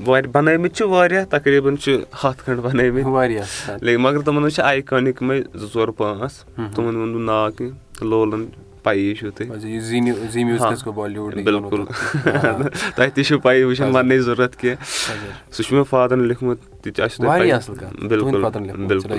واریاہ 0.07 0.31
بَنٲومٕتۍ 0.31 0.75
چھِ 0.75 0.87
واریاہ 0.89 1.25
تقریٖبن 1.29 1.77
چھِ 1.77 1.97
ہَتھ 2.23 2.43
کھٔنٛڈ 2.43 2.59
بَنٲومٕتۍ 2.59 3.11
واریاہ 3.11 3.77
لیکِن 3.81 4.01
مگر 4.01 4.21
تِمَن 4.21 4.41
منٛز 4.41 4.55
چھِ 4.55 4.63
آیکانِک 4.63 5.21
یِمَے 5.21 5.41
زٕ 5.53 5.67
ژور 5.73 5.87
پانٛژھ 5.87 6.33
تِمَن 6.75 6.95
ووٚن 6.95 7.09
نہٕ 7.09 7.25
ناو 7.25 7.51
کینٛہہ 7.57 8.03
لولَن 8.03 8.45
پَیی 8.85 9.13
چھُو 9.19 9.29
تۄہہِ 9.35 9.49
بِلکُل 11.45 11.83
تۄہہِ 12.95 13.09
تہِ 13.13 13.23
چھُو 13.25 13.39
پَیی 13.45 13.63
وٕچھان 13.63 13.89
وَننٕچ 13.95 14.21
ضوٚرَتھ 14.25 14.57
کینٛہہ 14.57 14.83
سُہ 15.51 15.63
چھُ 15.63 15.73
مےٚ 15.75 15.89
فادرَن 15.89 16.21
لیوٚکھمُت 16.27 16.59
تہِ 16.83 16.93
تہِ 16.93 17.03
آسہِ 17.05 17.17
تۄہہِ 17.21 18.07
بِلکُل 18.09 18.43
بِلکُل 18.87 19.09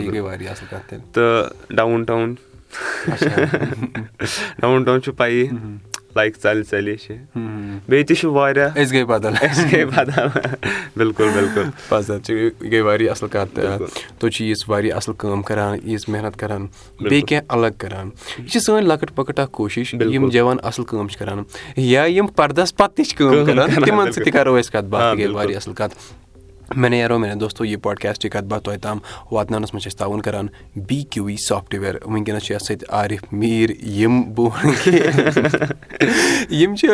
تہٕ 1.12 1.74
ڈاوُن 1.76 2.04
ٹاوُن 2.04 2.34
ڈاوُن 4.60 4.84
ٹاوُن 4.84 5.02
چھُ 5.02 5.12
پَیی 5.16 5.48
لایک 6.16 6.36
ژَلہِ 6.42 6.64
ژَلے 6.70 6.96
چھِ۔ 6.96 7.14
بیٚیہِ 7.88 8.06
تہِ 8.06 8.16
چھُ 8.16 8.28
واریاہ۔ 8.28 8.70
أسۍ 8.76 8.92
گٔے 8.92 9.04
بدل۔ 9.04 9.32
أسۍ 9.40 9.72
گٔے 9.72 9.84
بدل۔ 9.84 10.26
بِلکُل 10.96 11.28
بِلکُل۔ 11.28 11.62
پَزر 11.88 12.18
یہِ 12.28 12.50
گٔے 12.62 12.80
واریاہ 12.80 13.10
اَصٕل 13.10 13.28
کَتھ۔ 13.28 13.60
تُہۍ 14.18 14.30
چھِو 14.30 14.44
ییٖژ 14.44 14.64
واریاہ 14.68 14.96
اَصٕل 14.96 15.14
کٲم 15.18 15.42
کَران 15.42 15.78
ییٖژ 15.84 16.04
محنت 16.08 16.36
کَران 16.36 16.66
بیٚیہِ 17.00 17.24
کینٛہہ 17.24 17.46
الگ 17.48 17.66
کَران۔ 17.78 18.10
یہِ 18.38 18.48
چھِ 18.48 18.60
سٲنۍ 18.60 18.82
لۄکٕٹ 18.82 19.14
پۄکٕٹ 19.14 19.38
اَکھ 19.38 19.50
کوٗشِش۔ 19.50 19.94
یِم 19.94 20.28
جوان 20.28 20.56
اَصٕل 20.62 20.84
کٲم 20.84 21.08
چھِ 21.08 21.18
کَران۔ 21.18 21.42
یا 21.76 22.04
یِم 22.04 22.26
پَردَس 22.26 22.76
پَتہٕ 22.76 22.94
تہِ 22.94 23.06
چھِ 23.06 23.16
کٲم 23.16 23.44
کَران 23.46 23.84
تِمَن 23.84 24.12
سۭتۍ 24.12 24.24
تہِ 24.24 24.32
کَرو 24.32 24.60
أسۍ 24.60 24.70
کَتھ۔ 24.70 24.84
باتھ 24.84 25.18
گٔے 25.18 25.26
واریاہ 25.26 25.56
اَصٕل 25.56 25.74
کَتھ 25.74 25.94
مےٚ 26.74 26.90
نیرو 26.90 27.18
مےٚ 27.18 27.34
دوستو 27.40 27.64
یہِ 27.64 27.80
پاڈکاسٹٕچ 27.82 28.32
کَتھ 28.32 28.44
باتھ 28.44 28.64
توتہِ 28.64 28.80
تام 28.82 28.98
واتناونَس 29.30 29.74
منٛز 29.74 29.82
چھِ 29.82 29.90
أسۍ 29.92 29.98
تعاوُن 29.98 30.20
کَران 30.20 30.46
بی 30.86 31.02
کیوٗ 31.10 31.26
وی 31.26 31.36
سافٹوِیَر 31.36 31.94
وٕنکٮ۪نَس 32.04 32.42
چھِ 32.42 32.54
یَتھ 32.54 32.64
سۭتۍ 32.64 32.92
عارِف 32.92 33.32
میٖر 33.32 33.70
یِم 34.00 34.22
بہٕ 34.34 34.50
وَنہٕ 34.64 35.72
یِم 36.50 36.74
چھِ 36.76 36.88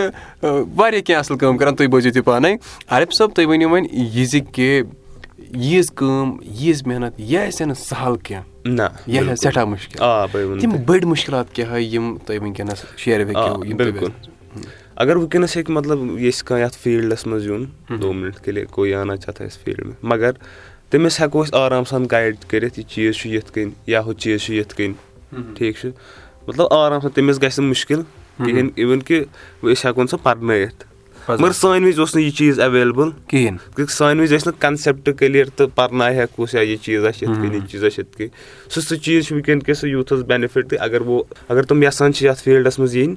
واریاہ 0.76 1.00
کینٛہہ 1.00 1.20
اَصٕل 1.20 1.38
کٲم 1.38 1.56
کَران 1.58 1.76
تُہۍ 1.76 1.88
بوٗزِو 1.90 2.10
تہِ 2.14 2.24
پانَے 2.24 2.56
عارِف 2.88 3.12
صٲب 3.12 3.34
تُہۍ 3.34 3.46
ؤنِو 3.46 3.68
وۄنۍ 3.70 3.86
یہِ 3.92 4.24
زِ 4.24 4.40
کہِ 4.52 4.82
ییٖژ 5.56 5.90
کٲم 5.96 6.36
ییٖژ 6.60 6.82
محنت 6.86 7.20
یہِ 7.20 7.46
آسہِ 7.46 7.66
نہٕ 7.66 7.78
سَہل 7.88 8.16
کینٛہہ 8.16 8.68
نہ 8.68 8.82
یہِ 9.06 9.28
آسہِ 9.30 9.36
سٮ۪ٹھاہ 9.42 9.64
مُشکِل 9.64 10.60
تِم 10.60 10.70
بٔڑۍ 10.86 11.06
مُشکِلات 11.06 11.54
کیٛاہ 11.54 11.80
یِم 11.80 12.16
تُہۍ 12.26 12.38
وٕنکٮ۪نَس 12.38 12.84
شیر 12.98 13.24
بِلکُل 13.24 14.10
اگر 15.02 15.16
وٕنکٮ۪نَس 15.16 15.56
ہیٚکہِ 15.56 15.74
مطلب 15.74 15.98
یژھِ 16.20 16.44
کانٛہہ 16.44 16.64
یَتھ 16.64 16.78
فیٖلڈَس 16.78 17.26
منٛز 17.26 17.46
یُن 17.46 17.64
دو 18.02 18.12
مِنَٹ 18.12 18.40
کے 18.40 18.52
لیے 18.52 18.64
کوی 18.64 18.94
آنا 18.94 19.16
چاہتا 19.16 19.44
ہے 19.44 19.48
اَسہِ 19.48 19.64
فیٖلڈ 19.64 19.86
منٛز 19.86 19.96
مگر 20.02 20.30
تٔمِس 20.90 21.20
ہٮ۪کو 21.20 21.42
أسۍ 21.42 21.58
آرام 21.58 21.84
سان 21.84 22.06
گایِڈ 22.10 22.36
کٔرِتھ 22.48 22.78
یہِ 22.78 22.86
چیٖز 22.88 23.14
چھُ 23.16 23.30
یِتھ 23.30 23.52
کٔنۍ 23.52 23.70
یا 23.86 24.00
ہُہ 24.00 24.12
چیٖز 24.12 24.40
چھُ 24.42 24.54
یِتھ 24.54 24.74
کٔنۍ 24.74 24.94
ٹھیٖک 25.56 25.76
چھُ؟ 25.80 25.90
مطلب 26.46 26.66
آرام 26.70 27.00
سان 27.00 27.10
تٔمِس 27.10 27.42
گژھِ 27.42 27.58
نہٕ 27.58 27.68
مُشکِل 27.68 28.00
کِہیٖنۍ 28.44 28.70
اِوٕن 28.76 29.02
کہِ 29.02 29.24
أسۍ 29.62 29.84
ہٮ۪کون 29.84 30.06
سُہ 30.06 30.16
پَرنٲیِتھ۔ 30.22 30.84
مگر 31.28 31.52
سانہِ 31.52 31.86
وِزِ 31.86 31.98
اوس 31.98 32.14
نہٕ 32.16 32.24
یہِ 32.24 32.32
چیٖز 32.32 32.60
ایویلیبٕل 32.60 33.10
کِہیٖنۍ۔ 33.26 33.86
سانہِ 33.90 34.20
وِزِ 34.20 34.34
ٲسۍ 34.34 34.46
نہٕ 34.46 34.60
کَنسیپٹ 34.60 35.10
کٕلیر 35.18 35.44
تہٕ 35.56 35.66
پَرناے 35.74 36.16
ہٮ۪کوس 36.16 36.54
یا 36.54 36.60
یہِ 36.60 36.78
چیٖز 36.78 37.04
آسہِ 37.04 37.22
یِتھ 37.22 37.40
کٔنۍ 37.40 37.54
یہِ 37.54 37.68
چیٖز 37.70 37.84
آسہِ 37.84 37.98
یِتھ 37.98 38.16
کٔنۍ۔ 38.16 38.28
سُہ 38.70 38.80
سُہ 38.80 38.96
چیٖز 38.96 39.24
چھُ 39.24 39.34
وٕنکیٚن 39.34 39.60
کِس 39.60 39.84
یوٗتھَس 39.84 40.20
بٮ۪نِفِٹ 40.20 40.70
تہِ 40.70 40.78
اگر 40.80 41.00
وۄنۍ 41.00 41.22
اگر 41.48 41.62
تِم 41.62 41.82
یَژھان 41.82 42.12
چھِ 42.12 42.26
یَتھ 42.26 42.42
فیٖلڈَس 42.42 42.78
منٛز 42.78 42.96
یِنۍ 42.96 43.14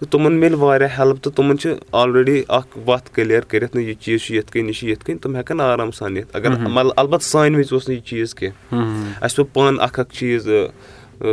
تہٕ 0.00 0.10
تِمَن 0.10 0.32
مِلہِ 0.32 0.58
واریاہ 0.58 0.98
ہیٚلٕپ 0.98 1.22
تہٕ 1.22 1.32
تِمَن 1.32 1.58
چھِ 1.58 1.70
آلریڈی 1.92 2.42
اَکھ 2.48 2.78
وَتھ 2.86 3.10
کٕلیر 3.12 3.40
کٔرِتھ 3.40 3.76
نہٕ 3.76 3.84
یہِ 3.84 3.94
چیٖز 4.00 4.20
چھُ 4.20 4.34
یِتھ 4.34 4.52
کٔنۍ 4.52 4.66
یہِ 4.66 4.74
چھُ 4.74 4.88
یِتھ 4.88 5.04
کٔنۍ 5.04 5.18
تِم 5.22 5.36
ہٮ۪کَن 5.36 5.60
آرام 5.60 5.90
سان 5.90 6.16
یِتھ. 6.16 6.28
اگر 6.32 6.50
اَلبتہٕ 6.96 7.28
سانہِ 7.28 7.58
وِزِ 7.58 7.72
اوس 7.72 7.88
نہٕ 7.88 7.98
یہِ 7.98 8.04
چیٖز 8.04 8.34
کینٛہہ. 8.34 8.78
اَسہِ 9.20 9.36
پیوٚو 9.36 9.50
پانہٕ 9.52 9.82
اَکھ 9.82 10.00
اکھ 10.00 10.14
چیٖز 10.14 10.48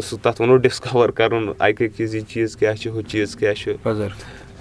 سُہ 0.03 0.17
تَتھ 0.21 0.41
وَنو 0.41 0.57
ڈِسکَوَر 0.57 1.11
کَرُن 1.11 1.49
اَکہِ 1.59 1.69
اَکہِ 1.69 1.89
چیٖز 1.97 2.15
یہِ 2.15 2.23
چیٖز 2.27 2.57
کیٛاہ 2.57 2.75
چھُ 2.75 2.91
ہُہ 2.91 3.01
چیٖز 3.01 3.35
کیٛاہ 3.35 3.53
چھُ۔ 3.53 3.73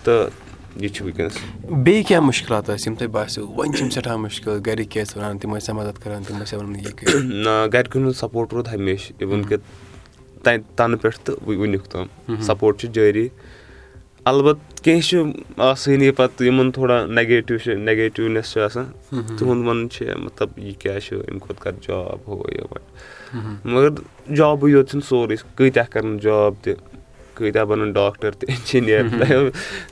تہٕ 0.04 0.28
یہِ 0.76 0.90
چھُ 0.90 1.04
وٕنکیٚنَس۔ 1.04 1.32
بیٚیہِ 1.70 2.06
کیٛاہ 2.06 2.20
مُشکِلات 2.20 2.70
ٲسۍ 2.70 2.86
یِم 2.86 2.94
تۄہہِ 2.94 3.10
باسیو؟ 3.10 3.46
وۄنۍ 3.46 3.72
چھِ 3.72 3.82
یِم 3.82 3.90
سٮ۪ٹھاہ 3.90 4.16
مُشکِل 4.16 4.58
گَرِکۍ 4.66 4.88
کیٛاہ 4.90 5.04
ٲسۍ 5.04 5.16
وَنان 5.16 5.38
تِم 5.38 5.56
ٲسیا 5.56 5.74
مَدَد 5.74 6.02
کَران 6.02 6.22
تِم 6.22 6.42
ٲسیا 6.42 6.58
وَنان 6.58 6.76
یہِ 6.76 6.92
کٔرِو۔ 6.96 7.18
نہ 7.44 7.66
گَرِکٮ۪ن 7.72 8.02
ہُنٛد 8.02 8.16
سَپوٹ 8.16 8.52
روٗد 8.52 8.68
ہمیشہِ 8.74 9.12
اِوٕن 9.22 9.44
کہِ 9.44 9.58
تَنہٕ 10.76 10.98
پٮ۪ٹھ 11.02 11.18
تہٕ 11.24 11.48
وٕنیُک 11.48 11.84
تام۔ 11.84 12.42
سَپوٹ 12.42 12.80
چھُ 12.80 12.88
جٲری 12.88 13.28
اَلبتہٕ 14.26 14.82
کینٛہہ 14.84 15.00
چھِ 15.00 15.18
آسٲنی 15.56 16.10
پَتہٕ 16.10 16.46
یِمَن 16.46 16.70
تھوڑا 16.72 17.04
نَگیٹِو 17.06 17.56
چھِ 17.58 17.74
نَگیٹِونٮ۪س 17.74 18.52
چھِ 18.52 18.60
آسان 18.62 18.84
تِہُنٛد 19.10 19.66
وَنُن 19.66 19.88
چھِ 19.90 20.14
مطلب 20.24 20.58
یہِ 20.58 20.74
کیٛاہ 20.78 20.98
چھُ 20.98 21.16
اَمہِ 21.28 21.40
کھۄتہٕ 21.40 21.62
کَر 21.62 21.72
جاب 21.86 22.28
ہُہ 22.28 22.52
یہِ 22.52 22.64
مگر 23.64 23.88
جابٕے 24.36 24.70
یوت 24.70 24.90
چھُنہٕ 24.90 25.06
سورُے 25.08 25.36
کۭتیاہ 25.56 25.92
کَرَن 25.92 26.18
جاب 26.22 26.54
تہِ 26.62 26.74
کۭتیاہ 27.34 27.64
بَنَن 27.64 27.92
ڈاکٹر 27.92 28.30
تہِ 28.30 28.48
اِنجیٖنیر 28.48 29.02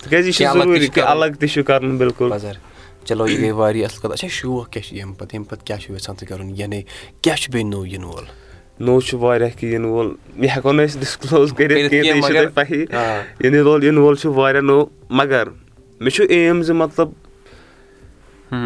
تِکیازِ 0.02 0.26
یہِ 0.26 0.35
چھِ 0.35 0.44
ضروٗری 0.54 0.88
کہِ 0.94 1.02
الگ 1.06 1.38
تہِ 1.40 1.49
چھُ 1.52 1.64
کَرُن 1.66 1.97
بِلکُل. 1.99 2.32
چلو 3.04 3.26
یہِ 3.28 3.38
گٔے 3.40 3.50
واریاہ 3.52 3.87
اَصٕل 3.88 4.00
کَتھ 4.02 4.12
اچھا 4.12 4.28
شوق 4.30 4.70
کیٛاہ 4.70 4.87
چھُ 4.88 4.97
ییٚمہِ 4.97 5.18
پَتہٕ 5.18 5.35
ییٚمہِ 5.35 5.49
پَتہٕ 5.50 5.66
کیٛاہ 5.66 5.80
چھُ 5.80 5.94
یَژھان 5.94 6.16
تُہۍ 6.16 6.28
کَرُن 6.28 6.50
یعنی 6.56 6.82
کیٛاہ 7.23 7.37
چھُ 7.37 7.52
بیٚیہِ 7.52 7.70
نوٚو 7.70 7.87
یِنہٕ 7.87 8.08
وول 8.08 8.25
نوٚو 8.80 9.00
چھُ 9.00 9.18
واریاہ 9.18 9.49
کینٛہہ 9.58 9.75
یِنہٕ 9.75 9.90
وول 9.90 10.14
یہِ 10.37 10.50
ہٮ۪کو 10.56 10.73
نہٕ 10.73 10.85
أسۍ 10.85 11.00
ڈِسکٕلوز 11.00 11.52
کٔرِتھ 11.52 11.90
کینٛہہ 11.90 12.47
تۄہہِ 12.54 12.85
یِنہٕ 13.44 13.66
وول 13.66 13.85
یِنہٕ 13.85 14.02
وول 14.02 14.14
چھُ 14.14 14.30
واریاہ 14.35 14.62
نوٚو 14.62 14.87
مگر 15.11 15.44
مےٚ 16.00 16.11
چھُ 16.11 16.25
ایم 16.28 16.62
زِ 16.62 16.70
مطلب 16.70 17.08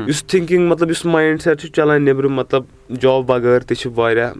یُس 0.08 0.24
تھِنکِنٛگ 0.24 0.68
مطلب 0.68 0.90
یُس 0.90 1.04
مایِنٛڈ 1.04 1.42
سیٹ 1.42 1.60
چھُ 1.60 1.68
چَلان 1.68 2.02
نیٚبرِم 2.02 2.32
مطلب 2.32 2.62
جاب 3.00 3.26
بغٲر 3.26 3.60
تہِ 3.60 3.76
چھِ 3.76 3.90
واریاہ 3.96 4.32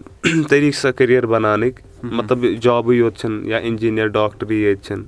طٔریٖقہٕ 0.49 0.81
سا 0.81 0.91
کٔریر 0.91 1.25
بَناونٕکۍ۔ 1.25 1.81
مطلب 2.03 2.45
جابٕے 2.61 2.95
یوت 2.95 3.17
چھِنہٕ 3.17 3.47
یا 3.47 3.57
اِنجیٖنیر 3.57 4.07
ڈاکٹرٕے 4.07 4.55
یٲتۍ 4.55 4.83
چھِنہٕ۔ 4.83 5.05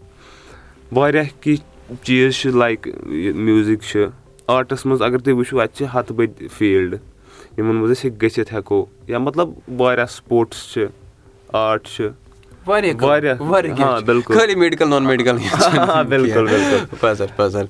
واریاہ 0.92 1.24
کینٛہہ 1.42 1.94
چیٖز 2.04 2.34
چھِ 2.34 2.52
لایِک 2.52 2.88
میوٗزِک 3.36 3.80
چھُ۔ 3.82 4.06
آرٹَس 4.48 4.86
منٛز 4.86 5.02
اگر 5.02 5.18
تُہۍ 5.18 5.34
وٕچھِو 5.34 5.60
اَتہِ 5.60 5.78
چھِ 5.78 5.86
ہَتہٕ 5.94 6.16
بٔدۍ 6.16 6.48
فیٖلڈٕ 6.58 7.00
یِمَن 7.58 7.76
منٛز 7.76 7.92
أسۍ 7.92 8.10
گٔژھِتھ 8.24 8.54
ہٮ۪کو 8.54 8.86
یا 9.08 9.18
مطلب 9.20 9.50
واریاہ 9.82 10.06
سپوٹٕس 10.06 10.74
چھِ 10.74 10.86
آرٹ 11.54 11.88
چھِ 11.88 12.08
واریاہ 12.68 13.36
خٲلی 14.26 14.56
میڈِکل 14.56 14.90
نان 14.90 15.04
میڈِکل 15.04 15.38
بِلکُل 16.10 16.46
بِلکُل 16.48 16.96
پزر 17.00 17.26
پزر 17.36 17.66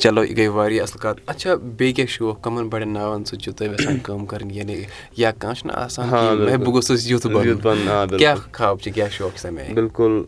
چلو 0.00 0.24
یہِ 0.24 0.36
گٔے 0.36 0.48
واریاہ 0.48 0.82
اَصٕل 0.82 0.98
کَتھ۔ 0.98 1.20
اچھا 1.26 1.54
بیٚیہِ 1.54 1.94
کیٛاہ 1.96 2.08
شوق؟ 2.08 2.42
کَمن 2.44 2.68
بَڑٮ۪ن 2.68 2.92
ناوَن 2.92 3.24
سۭتۍ 3.24 3.38
چھِو 3.42 3.52
تُہۍ 3.52 3.68
یژھان 3.68 3.98
کٲم 3.98 4.26
کَرٕنۍ؟ 4.26 4.52
یعنی 4.52 4.82
یا 5.16 5.30
کانٛہہ 5.38 5.58
چھُنہ 5.58 5.72
آسان. 5.72 6.08
بہٕ 6.08 6.66
گوٚژھُس 6.66 7.10
یُتھ 7.10 7.26
بَنُن. 7.26 8.16
کیٛاہ 8.18 8.36
خاب 8.52 8.80
چھِ؟ 8.80 8.92
کیٛاہ 8.94 9.08
شوق 9.08 9.34
چھِ 9.34 9.42
تَمہِ 9.42 9.60
آیہِ؟ 9.60 9.74
بِلکُل 9.74 10.22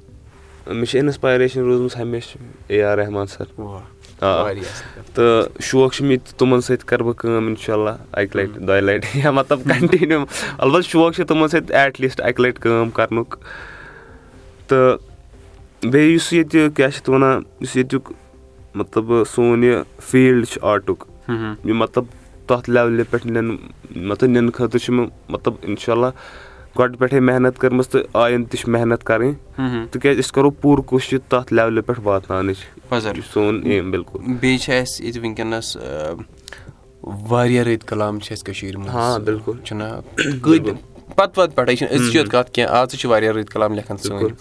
مےٚ 0.67 0.85
چھِ 0.85 1.01
اِنسپایریشن 1.01 1.61
روٗزمٕژ 1.61 2.01
ہمیشہِ 2.01 2.37
اے 2.67 2.83
آر 2.85 2.99
رحمان 2.99 3.27
سر 3.27 3.45
آ. 4.23 4.53
تہٕ 5.15 5.61
شوق 5.69 5.93
چھُ 5.95 6.05
مےٚ 6.05 6.19
تہِ 6.25 6.39
تِمن 6.39 6.61
سۭتۍ 6.61 6.87
کرٕ 6.89 7.03
بہٕ 7.05 7.15
کٲم 7.19 7.47
اِنشاء 7.47 7.75
اللہ 7.75 7.97
اَکہِ 8.13 8.37
لَٹہِ 8.37 8.67
دۄیہِ 8.69 8.83
لَٹہِ 8.83 9.19
یا 9.25 9.31
مطلب 9.31 9.61
کَنٹِنیوٗ 9.69 10.25
اَلبتہ 10.59 10.89
شوق 10.91 11.15
چھُ 11.15 11.27
تِمن 11.29 11.49
سۭتۍ 11.49 11.75
ایٹ 11.79 12.01
لیٖسٹ 12.01 12.21
اَکہِ 12.21 12.41
لَٹہِ 12.45 12.63
کٲم 12.63 12.91
کرنُک 12.97 13.37
تہٕ 14.69 14.97
بیٚیہِ 15.91 16.15
یُس 16.15 16.33
ییٚتہِ 16.33 16.69
کیاہ 16.77 16.89
چھِ 16.91 17.01
اَتھ 17.01 17.11
وَنان 17.11 17.43
یُس 17.61 17.77
ییٚتیُک 17.77 18.13
مطلب 18.75 19.13
سون 19.35 19.65
یہِ 19.65 19.83
فیٖلڈ 20.11 20.47
چھُ 20.49 20.59
آرٹُک 20.73 21.05
یہِ 21.29 21.75
مطلب 21.77 22.05
تَتھ 22.47 22.71
لیولہِ 22.71 23.05
پٮ۪ٹھ 23.11 23.27
نِنہٕ 23.27 23.57
مطلب 23.97 24.31
نِنہٕ 24.31 24.53
خٲطرٕ 24.55 24.81
چھُ 24.85 24.93
مےٚ 24.95 25.07
مطلب 25.29 25.55
اِنشاء 25.63 25.93
اللہ 25.93 26.07
گۄڈٕ 26.79 26.99
پٮ۪ٹھے 26.99 27.21
محنت 27.21 27.59
کٔرمٕژ 27.59 27.89
تہٕ 27.89 28.03
آیِنٛدٕ 28.13 28.51
تہِ 28.51 28.61
چھِ 28.61 28.69
محنت 28.69 29.05
کَرٕنۍ 29.05 29.87
تِکیازِ 29.91 30.19
أسۍ 30.19 30.33
کرو 30.35 30.51
پوٗرٕ 30.51 30.85
کوٗشِش 30.87 31.21
تَتھ 31.29 31.53
لیولہِ 31.53 31.85
پٮ۪ٹھ 31.87 32.01
واتناونٕچ 32.05 32.59
پَزر 32.93 33.17
یہِ 33.17 33.23
چھُ 33.25 33.33
سون 33.33 33.61
ایم 33.65 33.91
بِلکُل 33.91 34.33
بیٚیہِ 34.41 34.59
چھِ 34.61 34.81
اَسہِ 34.81 35.05
ییٚتہِ 35.05 35.21
وٕنکیٚنَس 35.23 35.77
واریاہ 37.29 37.65
رٕتۍ 37.65 37.87
کلام 37.89 38.19
چھِ 38.21 38.33
اَسہِ 38.33 38.45
کٔشیٖرِ 38.47 38.77
منٛز 38.77 38.95
ہاں 38.95 39.19
بِلکُل 39.29 39.57
چھُنہ 39.65 39.85
کۭتۍ 40.43 40.75
پَتہٕ 41.17 41.35
پَتہٕ 41.35 41.55
پٮ۪ٹھَے 41.57 41.77
چھِنہٕ 41.77 41.93
أزچہِ 41.95 42.17
یوت 42.17 42.31
کَتھ 42.31 42.51
کینٛہہ 42.53 42.77
آز 42.77 42.89
تہِ 42.91 42.99
چھِ 43.01 43.11
واریاہ 43.11 43.33
رٕتۍ 43.33 43.53
کلام 43.53 43.75
لیکھان 43.75 43.97
سٲنۍ 43.97 44.33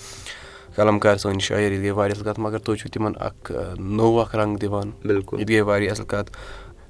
قلم 0.75 0.99
کار 0.99 1.17
سٲنۍ 1.17 1.39
شٲعری 1.47 1.77
گٔے 1.81 1.91
واریاہ 1.91 2.15
اَصٕل 2.15 2.25
کَتھ 2.25 2.39
مگر 2.39 2.57
تُہۍ 2.65 2.77
چھُو 2.79 2.89
تِمن 2.93 3.13
اکھ 3.27 3.51
نوٚو 3.79 4.19
اکھ 4.21 4.35
رنٛگ 4.35 4.57
دِوان 4.61 4.91
بِلکُل 5.03 5.39
یہِ 5.39 5.47
تہِ 5.47 5.53
گٔے 5.53 5.61
واریاہ 5.69 5.91
اَصٕل 5.91 6.05
کَتھ 6.13 6.31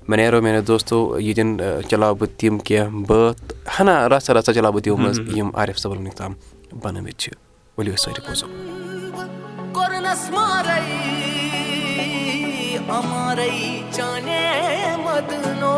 مےٚ 0.07 0.17
نیرو 0.17 0.41
میانیو 0.41 0.61
دوستو 0.67 1.19
ییٚتٮ۪ن 1.19 1.89
چلاو 1.89 2.15
بہٕ 2.15 2.29
تِم 2.37 2.57
کینٛہہ 2.57 3.03
بٲتھ 3.07 3.53
ہنا 3.79 3.95
رَژھا 4.09 4.33
رَژھا 4.33 4.53
چلاو 4.53 4.71
بہٕ 4.71 4.83
تِمو 4.83 4.97
منٛز 4.97 5.19
یِم 5.37 5.49
عارف 5.55 5.77
صٲبن 5.79 5.97
وٕنیُک 5.97 6.15
تام 6.17 6.33
بَنٲومٕتۍ 6.83 7.17
چھِ 7.17 7.31
ؤلِو 7.77 7.93
أسۍ 7.93 8.03
سٲری 8.03 8.21
بوزو 8.27 8.47
امارے 12.89 13.49
چانے 13.95 14.41
مدنو 15.05 15.75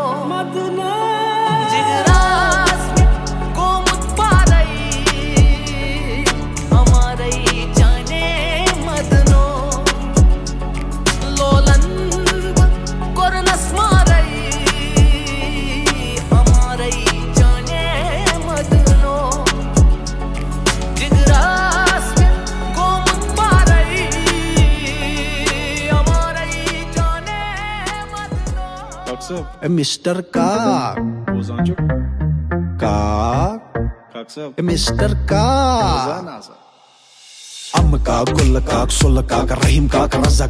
Mr. 29.24 30.20
Cock. 30.28 31.00
Cock. 32.76 33.60
Mr. 34.60 35.16
Cock. 35.24 36.60
Rahim 39.64 39.88
raza 39.88 40.48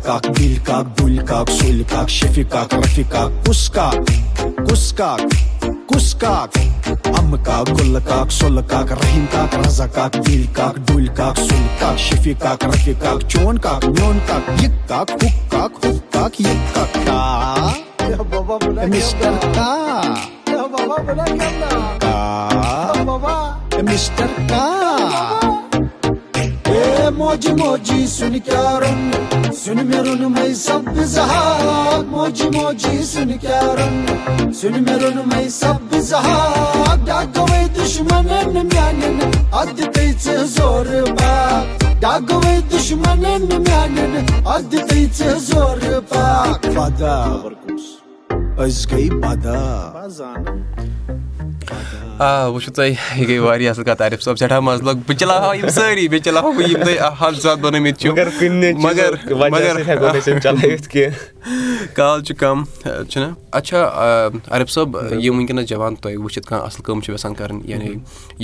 bul 0.97 1.15
sul 1.49 1.79
rafi 2.75 3.05
kus 3.47 3.63
kus 5.87 6.15
kus 8.27 8.49
rahim 8.91 9.27
raza 9.55 9.87
dul 10.83 11.07
sul 11.39 11.67
cock, 11.79 11.97
shafi 11.97 12.35
cock, 12.35 12.61
rafi 12.61 12.95
cock, 12.99 13.29
chon 13.29 13.57
cock, 13.59 13.83
nyon 13.85 14.21
cock, 14.27 14.45
yik 14.59 14.75
cock, 14.89 15.11
hook 15.11 15.37
cock, 15.49 15.73
hook 15.85 16.03
cock, 16.11 16.33
yik 16.35 16.61
cock, 16.75 16.93
cock. 17.07 17.84
میں 35.27 35.49
سب 35.49 35.95
زور 45.39 46.01
پاک 46.09 46.67
بدا 46.67 47.25
أسۍ 48.63 48.87
گٔے 48.91 49.09
بدا 49.23 49.63
آ 52.19 52.47
وٕچھِو 52.47 52.73
تُہۍ 52.73 52.95
یہِ 53.17 53.29
گٔے 53.29 53.39
واریاہ 53.39 53.71
اَصٕل 53.71 53.85
کَتھ 53.85 54.03
عارف 54.03 54.23
صٲب 54.23 54.37
سٮ۪ٹھاہ 54.39 54.61
مَزٕ 54.61 54.83
لوٚگ 54.85 54.99
بہٕ 55.07 55.17
چلاوہا 55.19 55.55
یِم 55.57 55.69
سٲری 55.69 56.07
بیٚیہِ 56.09 56.25
چلاوہا 56.25 56.51
بہٕ 56.57 56.69
یِم 56.69 56.85
تۄہہِ 56.85 56.99
حد 57.21 57.41
زیادٕ 57.43 57.61
بَنٲومٕتۍ 57.61 57.99
چھِو 58.01 58.13
مگر 58.13 58.29
کُنہِ 58.39 58.73
مگر 58.85 59.15
مگر 59.51 59.79
مگر 59.91 60.41
چلٲوِتھ 60.43 60.89
کینٛہہ 60.89 61.95
کال 61.95 62.23
چھُ 62.25 62.37
کَم 62.39 62.63
چھُنہ 63.09 63.27
اچھا 63.53 63.83
عارف 64.51 64.71
صٲب 64.71 64.97
یِم 65.21 65.39
وٕنکیٚنَس 65.39 65.69
جوان 65.69 65.95
تۄہہِ 65.95 66.17
وٕچھِتھ 66.17 66.47
کانٛہہ 66.47 66.67
اَصٕل 66.67 66.83
کٲم 66.85 67.01
چھِ 67.01 67.13
یَژھان 67.13 67.35
کَرٕنۍ 67.35 67.61
یعنی 67.65 67.95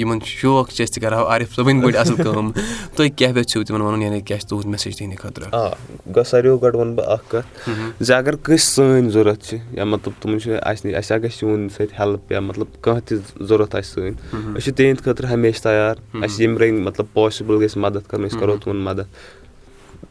یِمن 0.00 0.18
شوق 0.26 0.70
چھِ 0.70 0.84
أسۍ 0.84 0.92
تہِ 0.94 1.02
کَرہاو 1.02 1.26
عارف 1.26 1.54
صٲبٕنۍ 1.54 1.82
پٲٹھۍ 1.82 1.98
اَصٕل 2.00 2.22
کٲم 2.22 2.50
تُہۍ 2.96 3.08
کیاہ 3.16 3.32
یژھِو 3.38 3.62
تِمن 3.64 3.80
وَنُن 3.80 4.02
یعنی 4.02 4.20
کیاہ 4.20 4.38
چھِ 4.40 4.48
تُہُنٛد 4.48 4.66
میسیج 4.66 4.96
تِہنٛدِ 4.98 5.18
خٲطرٕ 5.18 5.48
آ 5.52 5.68
گوٚو 6.14 6.24
ساروِیو 6.30 6.58
گۄڈٕ 6.58 6.74
وَنہٕ 6.76 6.96
بہٕ 6.96 7.12
اکھ 7.12 7.30
کَتھ 7.30 7.70
زِ 8.00 8.12
اگر 8.12 8.36
کٲنٛسہِ 8.36 8.74
سٲنۍ 8.74 9.10
ضوٚرَتھ 9.10 9.44
چھِ 9.46 9.58
یا 9.76 9.84
مطلب 9.84 10.22
تِمن 10.22 10.40
چھِ 10.40 10.56
اَسہِ 10.62 10.86
نِش 10.86 10.94
اَسہِ 10.94 11.14
اگر 11.16 11.28
چون 11.38 11.68
سۭتۍ 11.68 11.98
ہیٚلٕپ 11.98 12.32
یا 12.32 12.40
مطلب 12.40 12.80
کانٛہہ 12.80 13.00
تہِ 13.08 13.18
ضوٚرَتھ 13.40 13.59
آسہِ 13.62 13.84
سٲنۍ 13.84 14.12
أسۍ 14.56 14.60
چھِ 14.64 14.74
تِہنٛدِ 14.76 15.02
خٲطرٕ 15.04 15.30
ہمیشہِ 15.32 15.62
تَیار 15.62 15.94
اَسہِ 16.24 16.40
ییٚمہِ 16.40 16.58
رٔنٛگۍ 16.60 16.82
مطلب 16.84 17.06
پاسِبٕل 17.12 17.62
گژھِ 17.62 17.76
مدد 17.76 18.08
کَرُن 18.10 18.24
أسۍ 18.24 18.40
کَرو 18.40 18.56
تِمن 18.64 18.76
مدد 18.76 19.06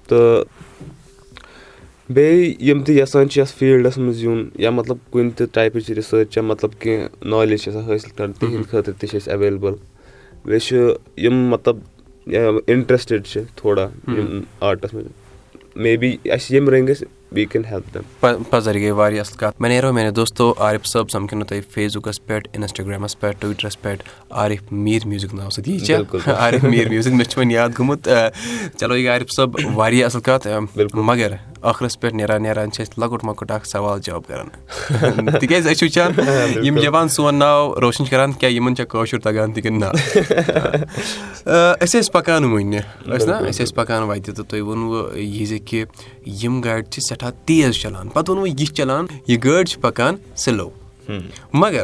تہٕ 0.07 0.43
بیٚیہِ 2.13 2.55
یِم 2.67 2.83
تہِ 2.83 2.95
یَژھان 2.99 3.29
چھِ 3.29 3.39
یَتھ 3.39 3.53
فیٖلڈَس 3.57 3.97
منٛز 3.97 4.23
یُن 4.23 4.49
یا 4.63 4.69
مطلب 4.71 4.97
کُنہِ 5.11 5.31
تہِ 5.37 5.45
ٹایپٕچ 5.53 5.91
رِسٲرٕچ 5.97 6.37
یا 6.37 6.43
مطلب 6.43 6.79
کینٛہہ 6.79 7.07
نالیج 7.29 7.61
چھِ 7.61 7.69
آسان 7.69 7.83
حٲصِل 7.89 8.09
کَرٕنۍ 8.17 8.33
تِہنٛدِ 8.39 8.65
خٲطرٕ 8.69 8.93
تہِ 8.99 9.09
چھِ 9.09 9.17
أسۍ 9.17 9.31
ایویلیبٕل 9.31 9.73
بیٚیہِ 10.45 10.61
چھِ 10.61 10.77
یِم 11.23 11.35
مطلب 11.49 11.77
اِنٹرٛسٹِڈ 12.67 13.25
چھِ 13.25 13.41
تھوڑا 13.55 13.87
یِم 14.07 14.41
آرٹَس 14.59 14.93
منٛز 14.93 15.75
مے 15.75 15.95
بی 15.97 16.15
اَسہِ 16.25 16.53
ییٚمہِ 16.53 16.69
رٔنٛگۍ 16.73 16.87
گژھِ 16.87 17.03
وی 17.31 17.45
کین 17.45 17.65
ہیلپ 17.65 17.93
دیم 17.93 18.43
پَزر 18.49 18.75
یہِ 18.75 18.81
گٔے 18.83 18.91
واریاہ 18.91 19.21
اَصٕل 19.21 19.37
کَتھ 19.37 19.61
مےٚ 19.61 19.71
نیرو 19.71 19.91
میانہِ 19.93 20.15
دوستو 20.15 20.53
عارف 20.57 20.85
صٲب 20.87 21.09
سَمکھنو 21.09 21.45
تۄہہِ 21.45 21.61
فیس 21.73 21.97
بُکَس 21.97 22.25
پٮ۪ٹھ 22.25 22.47
اِنسٹاگرٛامَس 22.53 23.19
پٮ۪ٹھ 23.19 23.41
ٹُوِٹرَس 23.41 23.81
پٮ۪ٹھ 23.81 24.03
عارف 24.29 24.71
میٖر 24.71 25.07
میوٗزِک 25.07 25.33
ناو 25.33 25.49
سۭتۍ 25.49 25.71
یی. 25.71 25.79
چھا 25.79 26.33
عارف 26.33 26.63
میٖر 26.63 26.89
میوٗزِک 26.89 27.13
مےٚ 27.13 27.25
چھُ 27.29 27.39
وۄنۍ 27.39 27.51
یاد 27.51 27.69
گوٚمُت 27.79 28.09
چلو 28.79 28.95
یہِ 28.95 29.07
عارف 29.09 29.31
صٲب 29.35 29.57
واریاہ 29.75 30.05
اَصٕل 30.05 30.21
کَتھ 30.21 30.47
مگر 30.93 31.33
ٲخرَس 31.61 31.99
پٮ۪ٹھ 31.99 32.13
نیران 32.15 32.43
نیران 32.43 32.71
چھِ 32.71 32.83
أسۍ 32.83 32.93
لۄکُٹ 33.01 33.23
مۄکُٹ 33.23 33.51
اکھ 33.51 33.67
سوال 33.67 33.99
جواب 34.03 34.27
کران 34.27 35.39
تِکیازِ 35.39 35.67
أسۍ 35.67 35.75
چھِ 35.75 35.85
وٕچھان 35.85 36.65
یِم 36.65 36.79
جوان 36.79 37.09
سون 37.15 37.35
ناو 37.35 37.73
روشن 37.81 38.05
چھِ 38.05 38.11
کران 38.11 38.31
کیاہ 38.33 38.51
یِمن 38.51 38.75
چھا 38.75 38.83
کٲشُر 38.89 39.19
تَگان 39.23 39.53
تہِ 39.53 39.63
کِنہٕ 39.63 39.79
نہ 39.79 39.89
أسۍ 41.45 41.99
ٲسۍ 41.99 42.11
پَکان 42.11 42.43
وٕنہِ 42.43 42.79
ٲسۍ 43.05 43.27
نہ 43.27 43.33
أسۍ 43.49 43.63
ٲسۍ 43.63 43.75
پَکان 43.75 44.03
وَتہِ 44.03 44.35
تہٕ 44.35 44.45
تُہۍ 44.49 44.61
ووٚنوٕ 44.61 45.17
یہِ 45.17 45.47
زِ 45.47 45.59
کہِ 45.65 45.83
یِم 46.43 46.61
گاڑِ 46.61 46.83
چھِ 46.85 47.01
سٮ۪ٹھاہ 47.01 47.31
تیز 47.45 47.73
چلان۔ 47.81 48.09
پَتہٕ 48.09 48.35
ووٚنوٕ 48.35 48.55
یہِ 48.59 48.67
چلان 48.73 49.05
یہِ 49.27 49.43
گٲڑۍ 49.43 49.63
چھِ 49.63 49.81
پَکان 49.81 50.15
سِلو۔ 50.35 50.69
مگر 51.53 51.83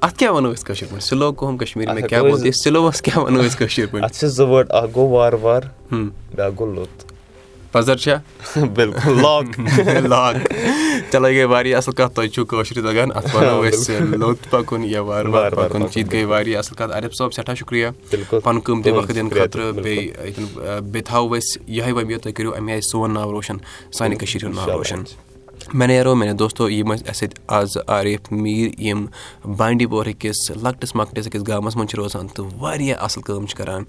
اَتھ 0.00 0.18
کیاہ 0.18 0.32
وَنو 0.32 0.52
أسۍ 0.52 0.64
کٲشِر 0.64 0.86
پٲٹھۍ؟ 0.90 1.06
سِلو 1.06 1.32
کوٚم 1.32 1.56
کَشمیٖر 1.56 1.94
مےٚ 1.94 2.08
کیاہ 2.08 2.22
ووٚن 2.22 2.52
سِلووَس 2.52 3.02
کیاہ 3.02 3.18
وَنو 3.18 3.40
أسۍ 3.40 3.58
کٲشِر 3.58 3.86
پٲٹھۍ؟ 3.90 4.04
اَتھ 4.04 4.16
چھِ 4.16 4.26
زٕ 4.26 4.46
وٲڑ 4.48 4.66
اکھ 4.68 4.90
گوٚو 4.94 5.08
وارٕ 5.08 5.38
وارٕ۔ 5.42 5.68
بیاکھ 6.34 6.54
گوٚو 6.58 6.74
لوٚت 6.74 7.12
پَزر 7.72 7.96
چھا 7.96 8.16
بِلکُل 8.74 9.22
لاک 9.22 9.46
چلو 11.12 11.28
یہِ 11.28 11.36
گٔے 11.36 11.44
واریاہ 11.44 11.78
اَصٕل 11.78 11.92
کَتھ 11.94 12.14
تۄہہِ 12.14 12.30
چھُو 12.34 12.44
کٲشُر 12.44 12.80
تَگان 12.82 13.10
اَتھ 13.14 13.34
وَنو 13.36 13.64
أسۍ 13.68 14.00
لوٚت 14.00 14.50
پَکُن 14.50 14.84
یا 14.84 15.00
وارٕ 15.02 15.30
وارٕ 15.32 15.54
پَکُن 15.56 15.82
یہِ 15.82 15.92
تہِ 15.92 16.06
گٔے 16.12 16.24
واریاہ 16.24 16.58
اَصٕل 16.58 16.76
کَتھ 16.76 16.92
عارف 16.92 17.14
صٲب 17.14 17.32
سٮ۪ٹھاہ 17.32 17.54
شُکرِیا. 17.54 17.90
پَنُن 18.44 18.60
قۭمتی 18.60 18.90
وقت 18.90 19.14
دِنہٕ 19.14 19.32
خٲطرٕ. 19.34 19.72
بیٚیہِ 19.82 20.80
بیٚیہِ 20.82 21.04
تھاوو 21.06 21.34
أسۍ 21.36 21.60
یِہوے 21.68 21.92
وۄمید 21.92 22.20
تُہۍ 22.22 22.32
کٔرِو 22.32 22.54
اَمہِ 22.54 22.72
آیہِ 22.72 22.82
سون 22.82 23.14
ناو 23.14 23.32
روشَن 23.32 23.56
سانہِ 23.92 24.18
کٔشیٖرِ 24.18 24.44
ہُنٛد 24.44 24.56
ناو 24.56 24.78
روشَن 24.78 25.02
مےٚ 25.72 25.88
نیرو 25.88 26.14
میانہِ 26.14 26.38
دوستو 26.38 26.68
یِم 26.70 26.92
ٲسۍ 26.92 27.08
اَسہِ 27.08 27.28
سۭتۍ 27.28 27.42
آز 27.46 27.76
عارف 27.86 28.32
میٖر 28.32 28.80
یِم 28.80 29.04
بانڈی 29.56 29.86
پورہٕکِس 29.86 30.50
لۄکٹِس 30.62 30.94
مۄکٹِس 30.96 31.26
أکِس 31.26 31.46
گامَس 31.48 31.76
منٛز 31.76 31.90
چھِ 31.90 31.98
روزان 31.98 32.28
تہٕ 32.28 32.46
واریاہ 32.60 32.98
اَصٕل 33.04 33.22
کٲم 33.22 33.46
چھِ 33.46 33.56
کَران 33.58 33.84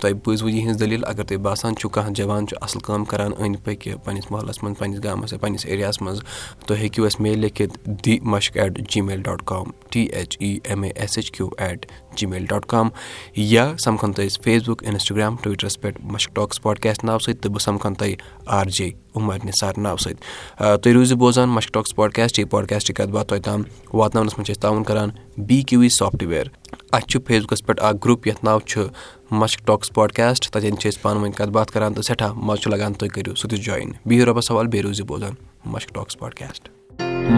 تۄہہِ 0.00 0.12
بوٗزوٕ 0.24 0.50
یِہٕنٛز 0.50 0.80
دٔلیٖل 0.80 1.04
اگر 1.06 1.24
تۄہہِ 1.24 1.40
باسان 1.42 1.76
چھُو 1.76 1.88
کانٛہہ 1.88 2.12
جوان 2.14 2.46
چھُ 2.46 2.56
اَصٕل 2.60 2.80
کٲم 2.86 3.04
کَران 3.04 3.32
أنٛدۍ 3.38 3.64
پٔکۍ 3.64 3.96
پنٛنِس 4.04 4.30
محلَس 4.30 4.62
منٛز 4.62 4.78
پنٛنِس 4.78 5.04
گامَس 5.04 5.32
یا 5.32 5.38
پنٛنِس 5.38 5.66
ایریاہَس 5.66 6.02
منٛز 6.02 6.20
تُہۍ 6.66 6.76
ہیٚکِو 6.78 7.04
اَسہِ 7.06 7.20
میل 7.20 7.38
لیکھِتھ 7.38 7.78
دی 8.04 8.18
Mushk 8.22 8.56
at 8.58 8.78
Gmail 9.00 9.22
dot 9.22 9.42
com 9.46 9.70
T 9.90 10.02
H 10.02 10.36
E 10.40 10.58
M 10.64 10.82
A 10.82 10.90
S 10.94 11.16
H 11.16 11.30
Q 11.30 11.48
at 11.58 11.86
Gmail 12.26 12.44
dot 12.48 12.66
com 12.66 12.88
یا 13.36 13.66
سَمکھَن 13.84 14.12
تُہۍ 14.12 14.26
أسۍ 14.26 14.42
فیس 14.44 14.68
بُک 14.68 14.82
اِنَسٹاگرٛام 14.84 15.36
ٹُوِٹرَس 15.42 15.80
پٮ۪ٹھ 15.80 16.00
مَشک 16.12 16.34
ٹاک 16.36 16.54
سپاٹکاسٹ 16.54 17.04
ناوٕ 17.04 17.20
سۭتۍ 17.24 17.40
تہٕ 17.40 17.50
بہٕ 17.50 17.62
سَمکھَن 17.64 17.94
تۄہہِ 17.94 18.14
آر 18.58 18.66
جے 18.76 18.90
عُمر 19.14 19.38
نِثار 19.44 19.72
ناوٕ 19.78 19.98
سۭتۍ۔ 20.02 20.76
تُہۍ 20.82 20.92
روٗزِو 20.94 21.16
بوزان 21.16 21.48
مَشک 21.48 21.72
ٹاک 21.74 21.88
سپاٹکاسٹ 21.88 22.38
یہِ 22.38 22.48
پاڈکاسٹٕچ 22.50 22.96
کَتھ 22.96 23.10
باتھ 23.10 23.28
تۄہہِ 23.28 23.42
تام 23.42 23.62
واتناونَس 23.92 24.38
منٛز 24.38 24.46
چھِ 24.46 24.52
أسۍ 24.52 24.60
تعاوُن 24.62 24.84
کَران 24.84 25.10
بی 25.46 25.62
کیوٗ 25.62 25.80
وی 25.80 25.88
سافٹوِیَر 25.98 26.46
اَسہِ 26.92 27.08
چھُ 27.10 27.20
فیس 27.26 27.42
بُکَس 27.42 27.64
پٮ۪ٹھ 27.66 27.82
اَکھ 27.82 27.96
گرُپ 28.04 28.26
یَتھ 28.26 28.44
ناو 28.44 28.60
چھُ 28.60 28.86
مَشک 29.30 29.66
ٹاک 29.66 29.84
سپاٹکاسٹ 29.84 30.50
تَتٮ۪ن 30.50 30.78
چھِ 30.78 30.88
أسۍ 30.88 31.02
پانہٕ 31.02 31.22
ؤنۍ 31.22 31.32
کَتھ 31.36 31.50
باتھ 31.50 31.72
کَران 31.72 31.94
تہٕ 31.94 32.02
سٮ۪ٹھاہ 32.02 32.32
مَزٕ 32.36 32.62
چھُ 32.62 32.70
لَگان 32.70 32.92
تُہۍ 32.92 33.08
کٔرِو 33.14 33.34
سُہ 33.34 33.48
تہِ 33.50 33.58
جویِن 33.64 33.92
بِہِو 34.06 34.24
رۄبَس 34.26 34.46
سوال 34.46 34.66
بیٚیہِ 34.66 34.84
روٗزِو 34.84 35.04
بوزان 35.04 35.34
Mushk 35.72 35.94
talk 35.94 36.10
spotcast 36.10 36.68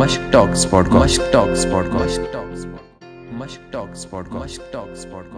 Mushk 0.01 0.33
talk 0.33 0.55
spot 0.57 0.89
Mushk 0.89 1.33
talk 1.33 1.57
spot 1.57 1.95
Mushk 1.95 2.33
talk 2.33 2.57
spot 2.59 2.86
Mushk 3.37 3.73
talk 3.73 3.97
Mushk 4.33 4.73
talk 4.73 4.97
spot 4.97 5.35